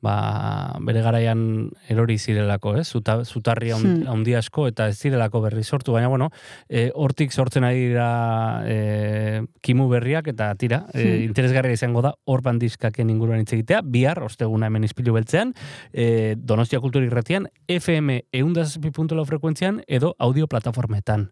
ba, 0.00 0.76
bere 0.80 1.00
garaian 1.02 1.70
erori 1.90 2.18
zirelako, 2.18 2.76
ez? 2.78 2.86
Zuta, 2.88 3.24
zutarri 3.24 3.72
Hmm. 3.72 4.06
handi 4.08 4.34
asko 4.34 4.66
eta 4.68 4.88
ez 4.88 4.96
zirelako 4.98 5.40
berri 5.40 5.64
sortu, 5.64 5.92
baina 5.92 6.08
bueno, 6.08 6.30
e, 6.68 6.90
hortik 6.94 7.32
sortzen 7.32 7.64
ari 7.64 7.88
dira 7.88 8.62
e, 8.64 9.42
kimu 9.60 9.88
berriak 9.88 10.28
eta 10.28 10.54
tira, 10.54 10.86
e, 10.94 11.02
Hmm. 11.02 11.24
interesgarria 11.24 11.72
izango 11.72 12.02
da 12.02 12.14
Orban 12.26 12.58
diskaken 12.58 13.10
inguruan 13.10 13.40
hitz 13.40 13.52
egitea, 13.52 13.82
bihar, 13.84 14.22
osteguna 14.22 14.66
hemen 14.66 14.84
izpilu 14.84 15.12
beltzean, 15.12 15.54
e, 15.92 16.34
Donostia 16.38 16.80
Kultura 16.80 17.04
Irratian, 17.04 17.48
FM 17.68 18.22
eundazazpi.lau 18.32 19.24
frekuentzian 19.24 19.82
edo 19.88 20.14
audio 20.18 20.46
plataformetan. 20.46 21.30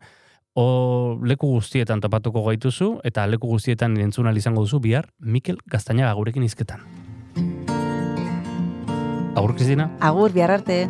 O 0.59 1.21
leku 1.23 1.47
guztietan 1.53 2.01
topatuko 2.01 2.43
gaituzu 2.47 3.01
eta 3.05 3.27
leku 3.27 3.47
guztietan 3.47 3.97
entzun 4.01 4.27
ahal 4.27 4.37
izango 4.37 4.63
duzu 4.63 4.81
bihar 4.81 5.11
Mikel 5.21 5.59
Gaztañaga 5.71 6.15
gurekin 6.15 6.43
izketan. 6.43 6.81
Agur, 9.37 9.55
Kristina? 9.55 9.91
Agur, 10.01 10.33
bihar 10.33 10.51
arte. 10.51 10.89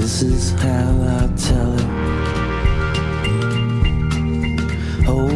This 0.00 0.22
is 0.22 0.52
how 0.52 0.92
I 1.18 1.28
tell 1.36 1.74
it. 1.74 1.84
Oh, 5.06 5.28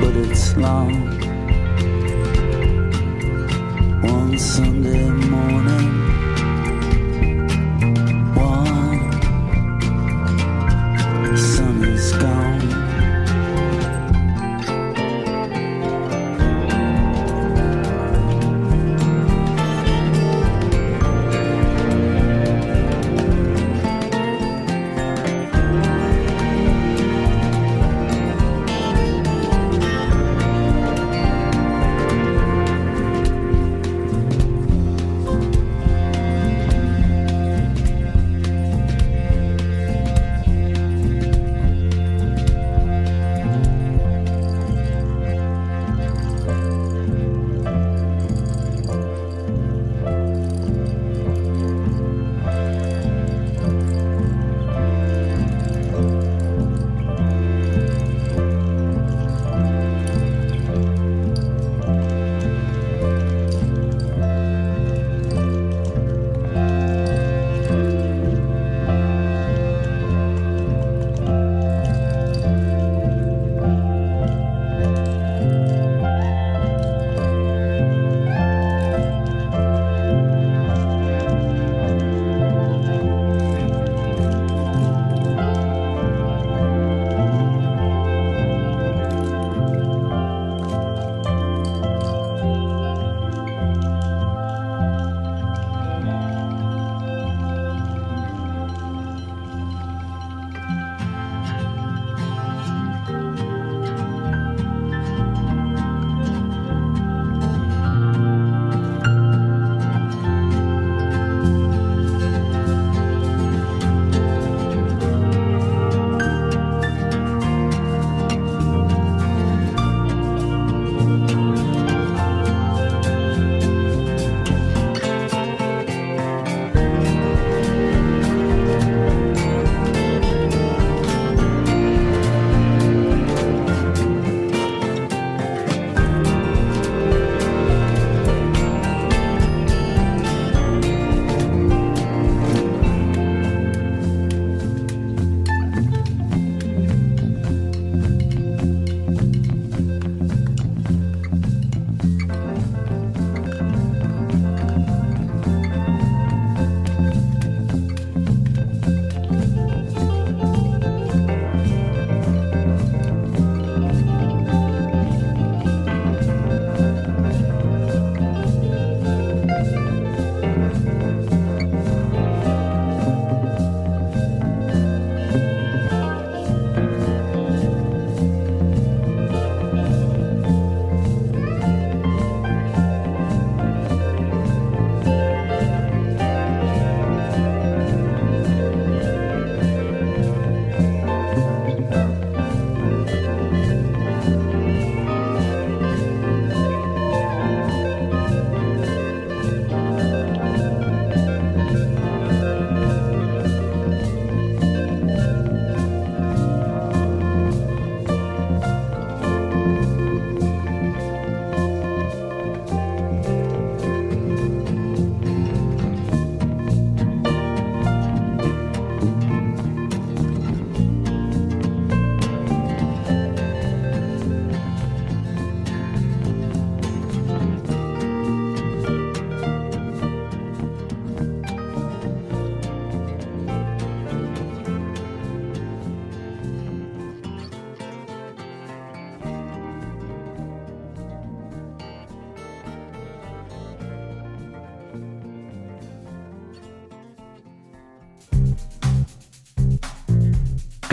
but 0.00 0.16
it's 0.16 0.56
long. 0.56 0.92
One 4.00 4.38
Sunday 4.38 5.10
morning. 5.10 6.13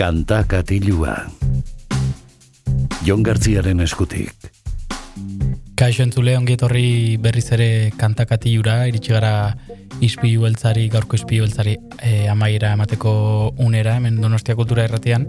Kanta 0.02 0.40
katilua. 0.50 1.12
Jon 3.06 3.20
Gartziaren 3.22 3.78
eskutik. 3.84 4.48
Kaixo 5.78 6.02
entzule 6.02 6.34
ongi 6.34 6.56
berriz 7.22 7.44
ere 7.54 7.92
kantakatilura, 7.96 8.88
iritsi 8.90 9.12
gara 9.14 9.54
ispilu 10.00 10.42
beltzari, 10.42 10.88
gaurko 10.90 11.14
ispilu 11.14 11.44
beltzari 11.46 11.76
e, 12.02 12.26
amaiera 12.26 12.72
emateko 12.72 13.54
unera, 13.58 13.94
hemen 13.94 14.18
Donostia 14.20 14.56
Kultura 14.56 14.82
erratian, 14.90 15.28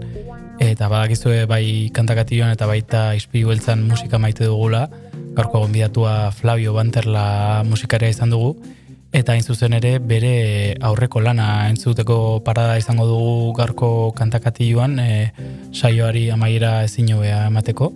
eta 0.58 0.88
badakizue 0.88 1.46
bai 1.46 1.90
kantakatiluan 1.94 2.50
eta 2.50 2.66
baita 2.66 3.14
ispilu 3.14 3.54
beltzan 3.54 3.86
musika 3.86 4.18
maite 4.18 4.42
dugula, 4.50 4.88
gaurko 5.38 5.60
gonbidatua 5.60 6.32
Flavio 6.32 6.74
Banterla 6.74 7.62
musikaria 7.62 8.10
izan 8.10 8.34
dugu, 8.34 8.56
eta 9.14 9.32
hain 9.32 9.44
zuzen 9.46 9.76
ere 9.78 9.98
bere 10.02 10.74
aurreko 10.82 11.20
lana 11.22 11.68
entzuteko 11.70 12.16
parada 12.46 12.74
izango 12.80 13.06
dugu 13.06 13.52
gaurko 13.54 13.90
kantakatiluan 14.18 14.98
e, 14.98 15.08
saioari 15.72 16.26
amaiera 16.34 16.74
ezin 16.88 17.12
hobea 17.14 17.44
emateko. 17.46 17.92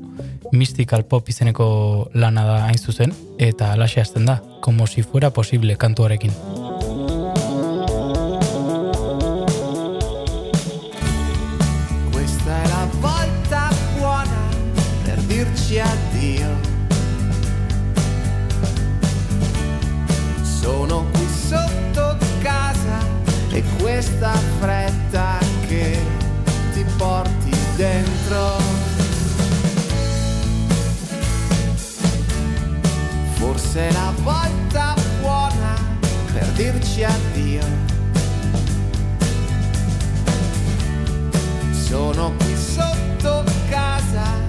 Mystical 0.52 1.04
Pop 1.10 1.28
izeneko 1.28 1.68
lana 2.14 2.46
da 2.46 2.62
hain 2.68 2.78
zuzen, 2.78 3.12
eta 3.50 3.74
alaxe 3.74 4.00
hasten 4.00 4.30
da, 4.30 4.40
como 4.62 4.86
si 4.86 5.02
fuera 5.02 5.30
posible 5.30 5.76
kantuarekin. 5.76 6.67
Dirci 36.98 37.04
addio. 37.04 37.62
Sono 41.70 42.32
qui 42.36 42.56
sotto 42.56 43.44
casa 43.68 44.47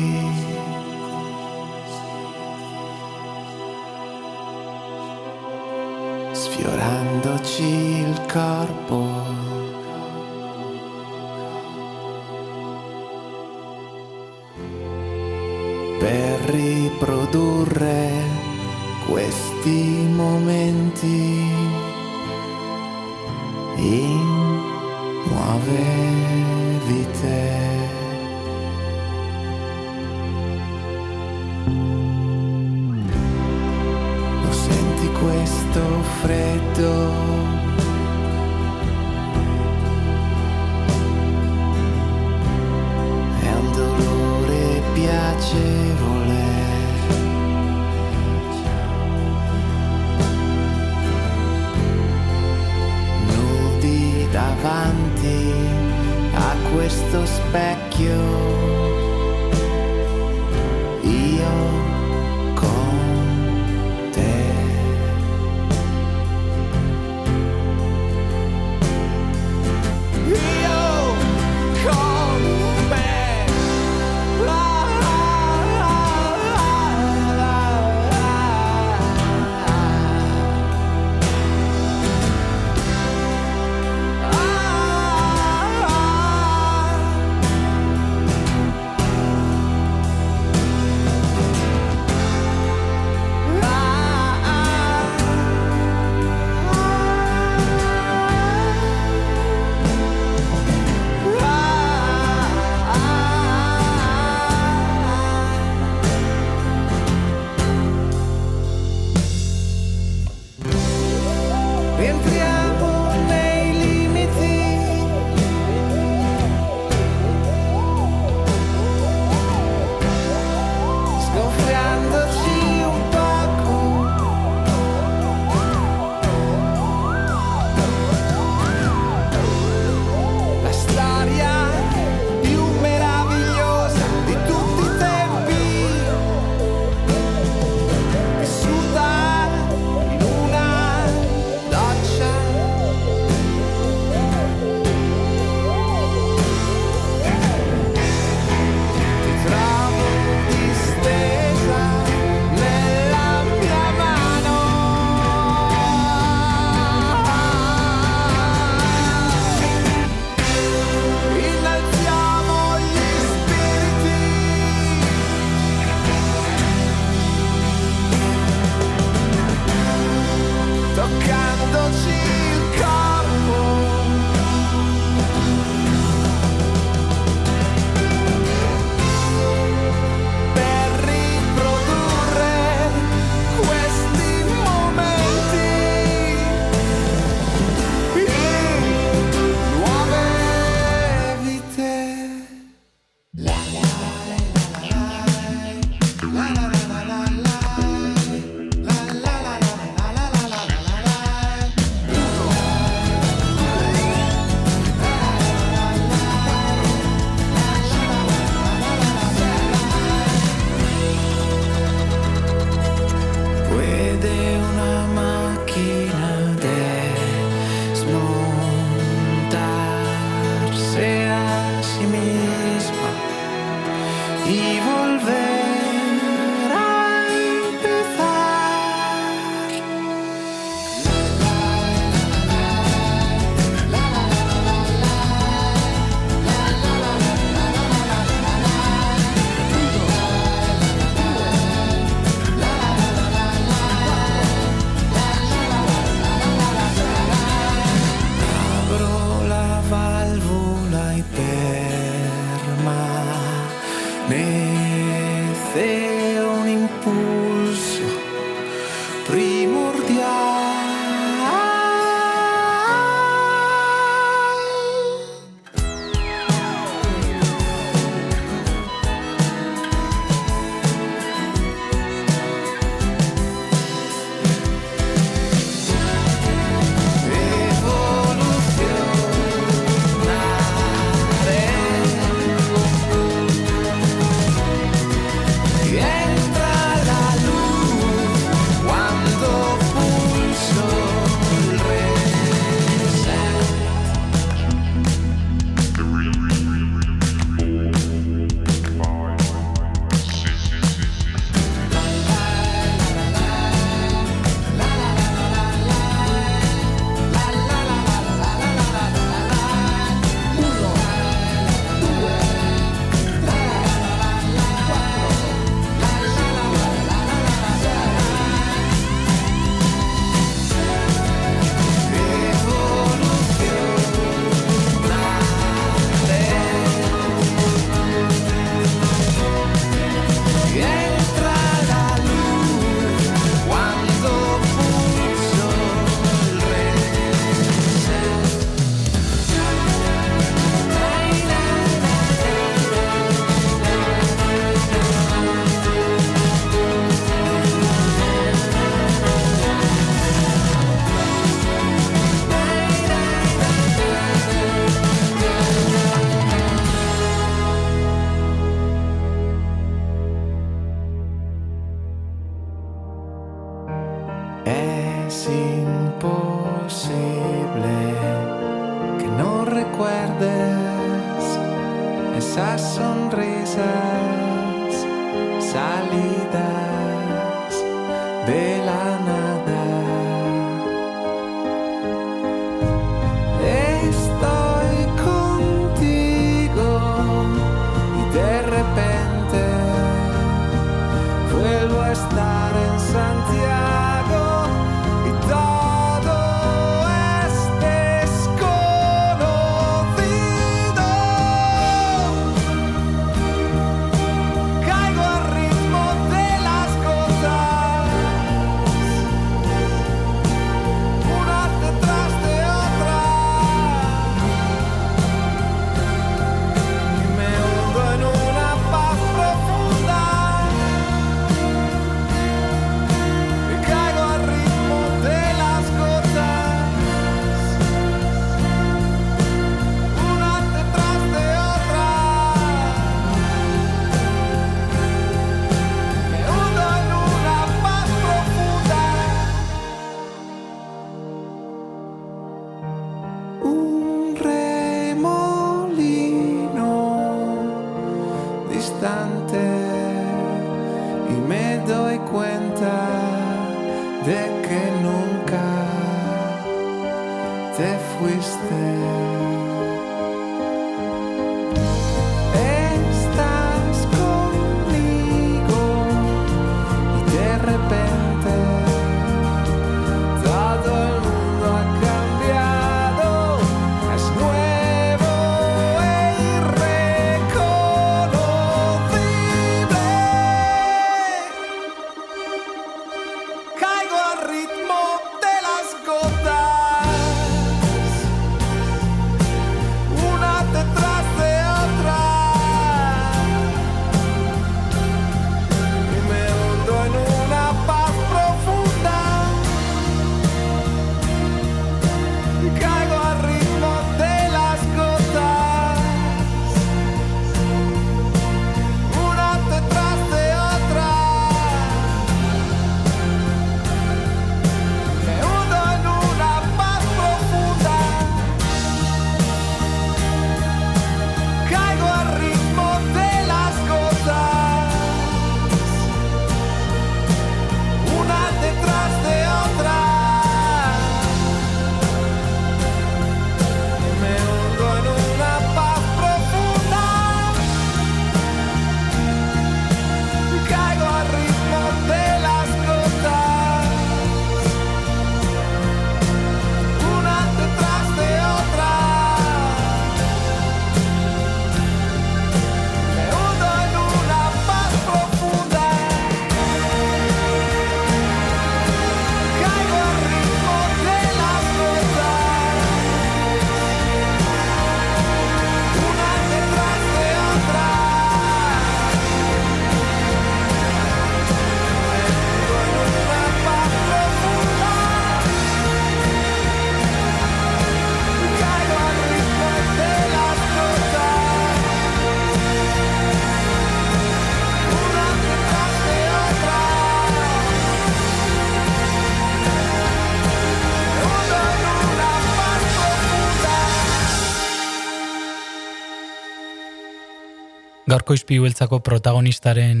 Gaurko 598.12 598.34
izpilu 598.36 598.66
beltzako 598.66 598.98
protagonistaren 599.00 600.00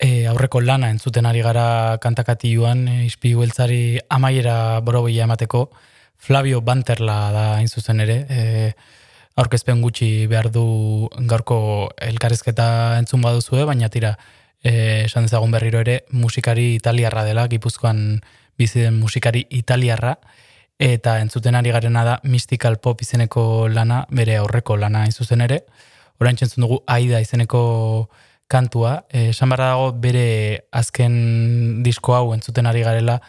e, 0.00 0.24
aurreko 0.30 0.62
lana 0.64 0.88
entzuten 0.88 1.26
ari 1.28 1.42
gara 1.44 1.98
kantakatioan, 2.00 2.86
e, 2.88 2.94
izpilu 3.10 3.42
beltzari 3.44 3.98
amaiera 4.08 4.80
borobila 4.86 5.26
emateko, 5.26 5.66
Flavio 6.20 6.62
Banterla 6.64 7.18
da 7.34 7.44
hain 7.58 7.68
zuzen 7.68 8.00
ere, 8.00 8.16
e, 8.28 8.40
aurkezpen 9.40 9.82
gutxi 9.84 10.26
behar 10.32 10.48
du 10.54 10.64
gaurko 11.32 11.58
elkarrizketa 12.08 12.70
entzun 13.02 13.20
baduzue, 13.24 13.66
baina 13.68 13.92
tira, 13.92 14.14
e, 14.64 14.72
esan 15.04 15.28
dezagun 15.28 15.52
berriro 15.52 15.84
ere, 15.84 16.00
musikari 16.12 16.74
italiarra 16.78 17.26
dela, 17.28 17.46
gipuzkoan 17.52 18.22
bizi 18.56 18.86
den 18.86 18.96
musikari 19.00 19.44
italiarra, 19.60 20.16
eta 20.80 21.18
entzuten 21.20 21.56
ari 21.56 21.76
garena 21.76 22.04
da 22.04 22.18
Mystical 22.24 22.80
Pop 22.80 23.04
izeneko 23.04 23.68
lana, 23.68 24.06
bere 24.08 24.40
aurreko 24.40 24.80
lana 24.80 25.04
hain 25.04 25.12
zuzen 25.12 25.44
ere, 25.44 25.64
orain 26.20 26.36
txentzun 26.36 26.66
dugu 26.66 26.80
Aida 26.86 27.20
izeneko 27.20 28.08
kantua, 28.50 29.04
eh, 29.10 29.30
esan 29.30 29.52
barra 29.52 29.72
dago 29.74 29.92
bere 30.02 30.66
azken 30.72 31.82
disko 31.86 32.16
hau 32.16 32.32
entzuten 32.34 32.66
ari 32.66 32.82
garela 32.82 33.20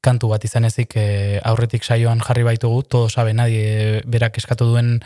kantu 0.00 0.30
bat 0.30 0.44
izan 0.46 0.64
ezik 0.68 0.94
eh, 0.96 1.40
aurretik 1.44 1.82
saioan 1.84 2.22
jarri 2.22 2.44
baitugu, 2.46 2.84
todo 2.86 3.08
sabe 3.10 3.34
nadie 3.34 4.02
berak 4.06 4.38
eskatu 4.38 4.68
duen 4.70 5.00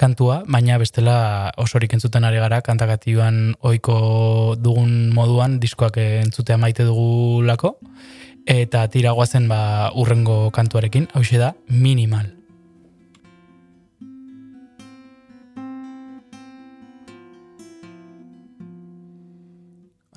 kantua, 0.00 0.42
baina 0.48 0.78
bestela 0.80 1.52
osorik 1.60 1.92
entzuten 1.92 2.24
ari 2.24 2.40
gara 2.40 2.62
kantakatioan 2.64 3.58
ohiko 3.60 4.56
dugun 4.56 5.12
moduan 5.14 5.60
diskoak 5.60 6.00
entzutea 6.00 6.56
maite 6.56 6.88
dugulako, 6.88 7.76
eta 8.48 8.86
tira 8.88 9.12
goazen 9.12 9.48
ba 9.52 9.92
urrengo 9.94 10.48
kantuarekin, 10.50 11.12
hau 11.12 11.22
da 11.36 11.52
minimal. 11.68 12.37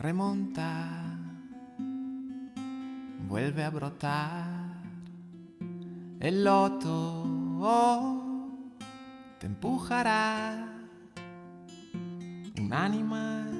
remonta, 0.01 1.15
vuelve 3.27 3.63
a 3.63 3.69
brotar 3.69 4.81
el 6.19 6.43
loto, 6.43 7.23
oh, 7.61 8.71
te 9.37 9.45
empujará 9.45 10.73
un 12.59 12.73
animal 12.73 13.51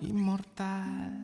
inmortal. 0.00 1.20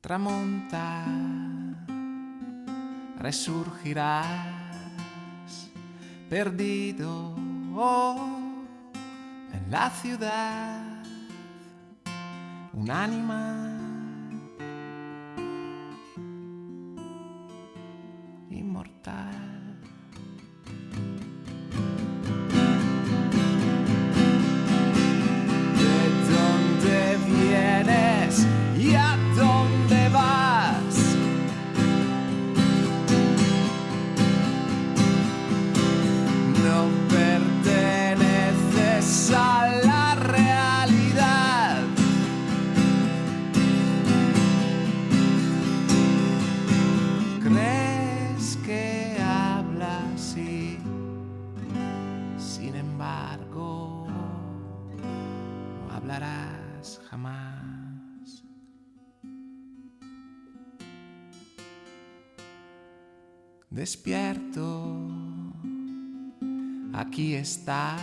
Tramonta, 0.00 1.04
resurgirá 3.18 4.57
perdido 6.28 7.34
en 9.52 9.70
la 9.70 9.90
ciudad, 9.90 10.82
un 12.74 12.90
animal 12.90 13.67
Despierto, 63.70 65.10
aquí 66.94 67.34
estás, 67.34 68.00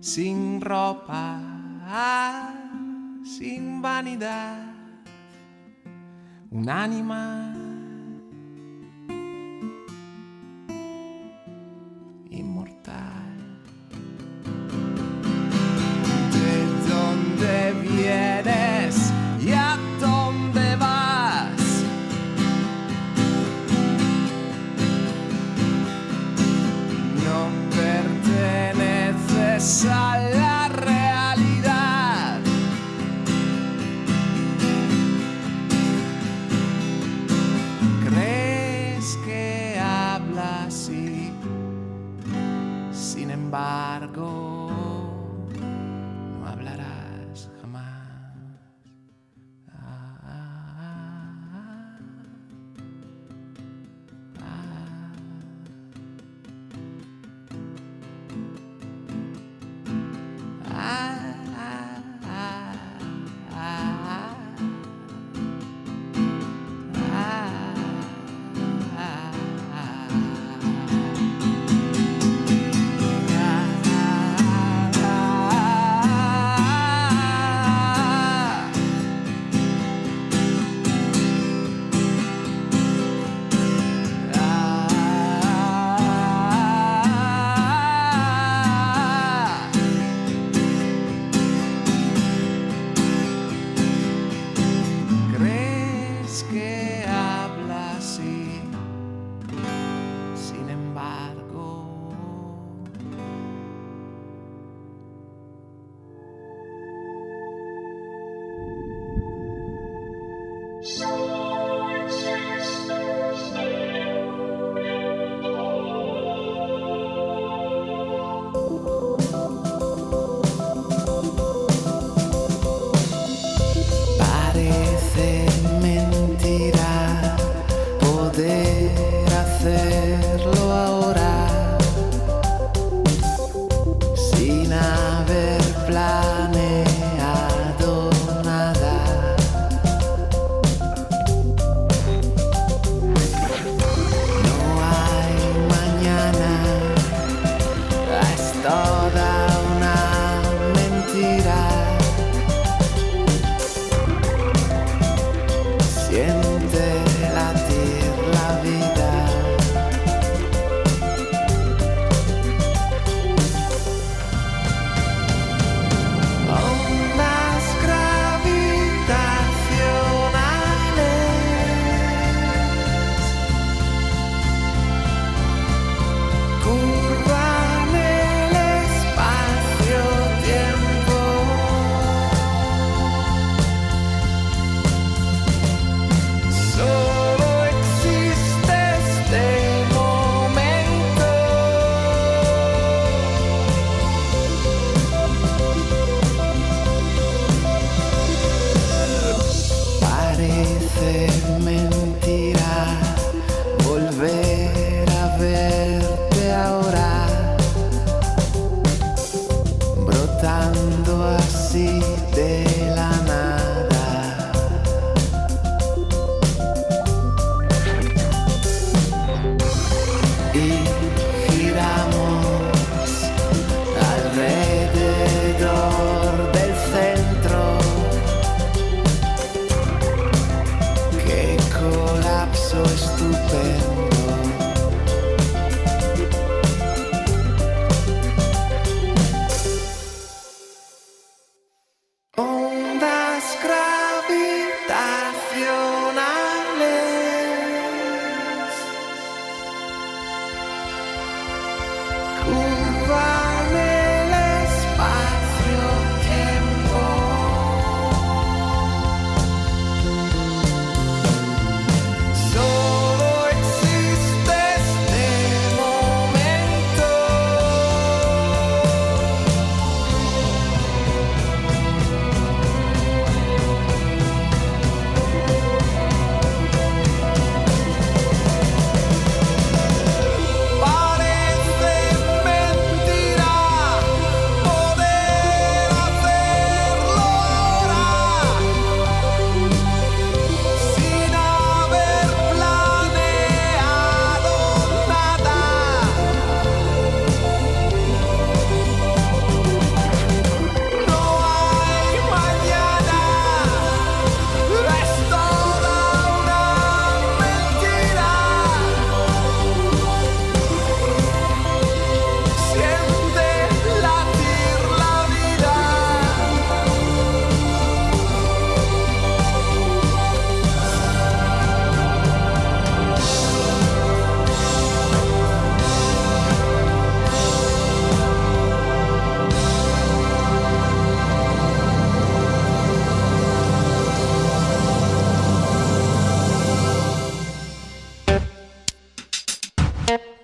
sin 0.00 0.60
ropa, 0.60 1.40
ah, 1.86 2.54
sin 3.24 3.80
vanidad, 3.80 4.74
un 6.50 6.68
ánima 6.68 7.61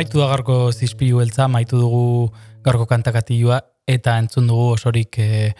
Amaitu 0.00 0.22
da 0.22 0.30
gaurko 0.30 0.54
zizpilu 0.72 1.18
beltza, 1.20 1.42
amaitu 1.44 1.76
dugu 1.76 2.30
gaurko 2.64 2.86
kantakatilua 2.88 3.58
eta 3.84 4.14
entzun 4.16 4.46
dugu 4.48 4.70
osorik 4.72 5.18
e, 5.20 5.50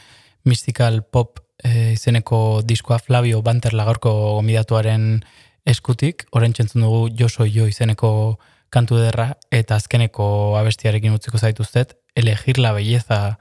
mystical 0.48 1.02
pop 1.02 1.42
e, 1.60 1.90
izeneko 1.92 2.62
diskoa 2.64 2.96
Flavio 3.04 3.42
Banterla 3.44 3.84
gaurko 3.84 4.14
gomidatuaren 4.38 5.04
eskutik, 5.68 6.24
orain 6.32 6.56
entzun 6.56 6.86
dugu 6.86 7.10
Jo 7.18 7.28
soy 7.28 7.52
jo 7.52 7.66
izeneko 7.68 8.38
kantu 8.72 9.02
derra 9.02 9.26
eta 9.52 9.76
azkeneko 9.76 10.56
abestiarekin 10.62 11.18
utziko 11.18 11.36
zaituztet, 11.36 11.98
elegir 12.16 12.62
la 12.64 12.72
belleza 12.72 13.36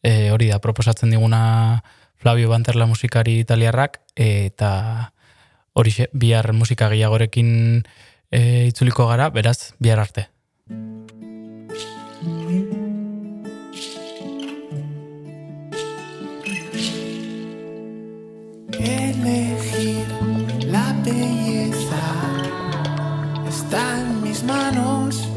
e, 0.00 0.30
hori 0.30 0.52
da 0.52 0.60
proposatzen 0.62 1.10
diguna 1.10 1.82
Flavio 2.22 2.54
Banterla 2.54 2.86
musikari 2.86 3.40
italiarrak 3.40 3.98
eta 4.14 5.10
horixe 5.74 6.06
bihar 6.14 6.52
musika 6.52 6.86
gehiagorekin 6.94 7.82
e, 8.30 8.70
itzuliko 8.70 9.10
gara, 9.10 9.26
beraz, 9.34 9.74
bihar 9.82 10.06
arte. 10.06 10.28
Elegir 18.78 20.06
la 20.66 20.92
belleza 21.04 22.02
está 23.48 24.00
en 24.00 24.22
mis 24.24 24.42
manos, 24.42 25.28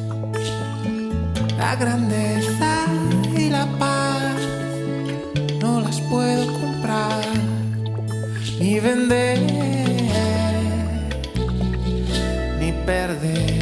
la 1.60 1.76
grandeza 1.76 2.88
y 3.38 3.51
la 3.51 3.68
paz 3.77 4.34
no 5.61 5.81
las 5.81 6.01
puedo 6.01 6.51
comprar 6.60 7.23
ni 8.60 8.80
vender 8.80 9.38
ni 12.60 12.72
perder. 12.88 13.59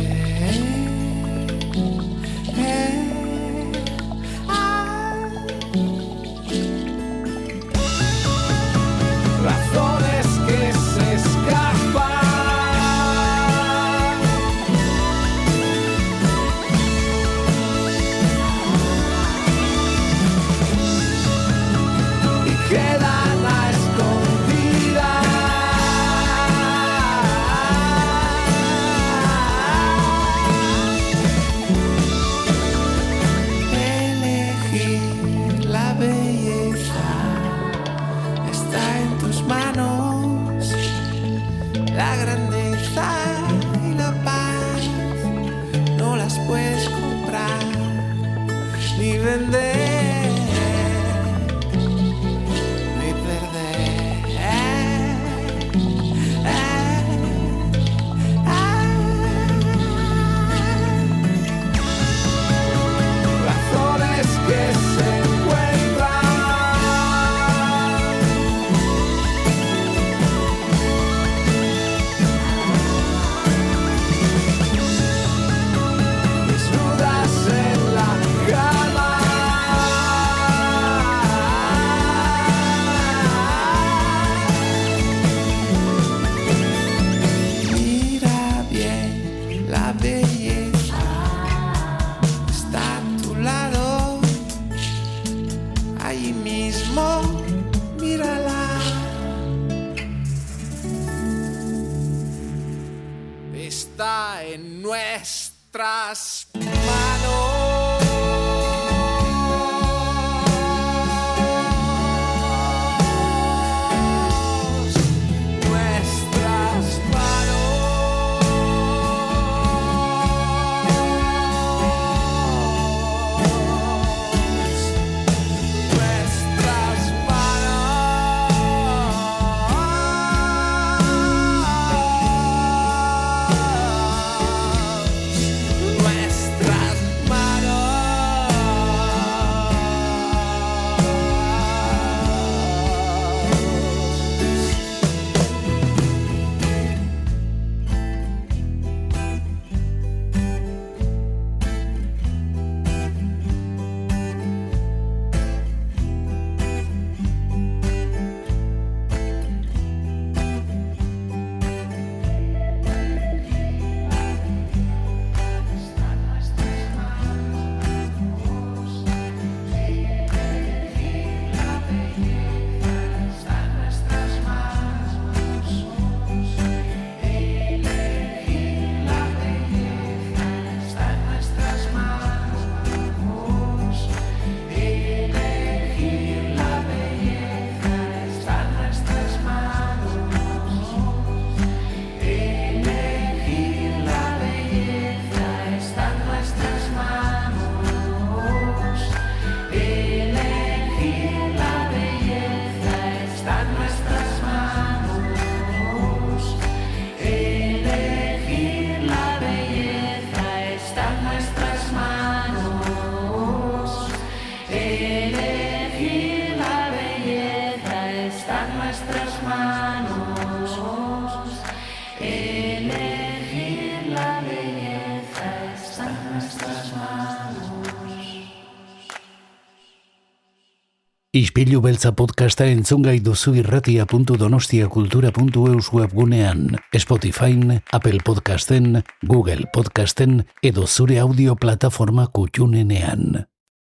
Ispilu 231.37 231.83
beltza 231.85 232.15
podcasta 232.17 232.65
entzungai 232.65 233.19
duzu 233.21 233.51
irratia.donostiakultura.eus 233.59 235.91
webgunean, 235.93 236.79
Spotify, 236.97 237.53
Apple 237.93 238.25
Podcasten, 238.25 239.03
Google 239.21 239.69
Podcasten 239.73 240.47
edo 240.63 240.87
zure 240.87 241.19
audio 241.21 241.55
plataforma 241.55 242.27
kutxunenean. 242.33 243.45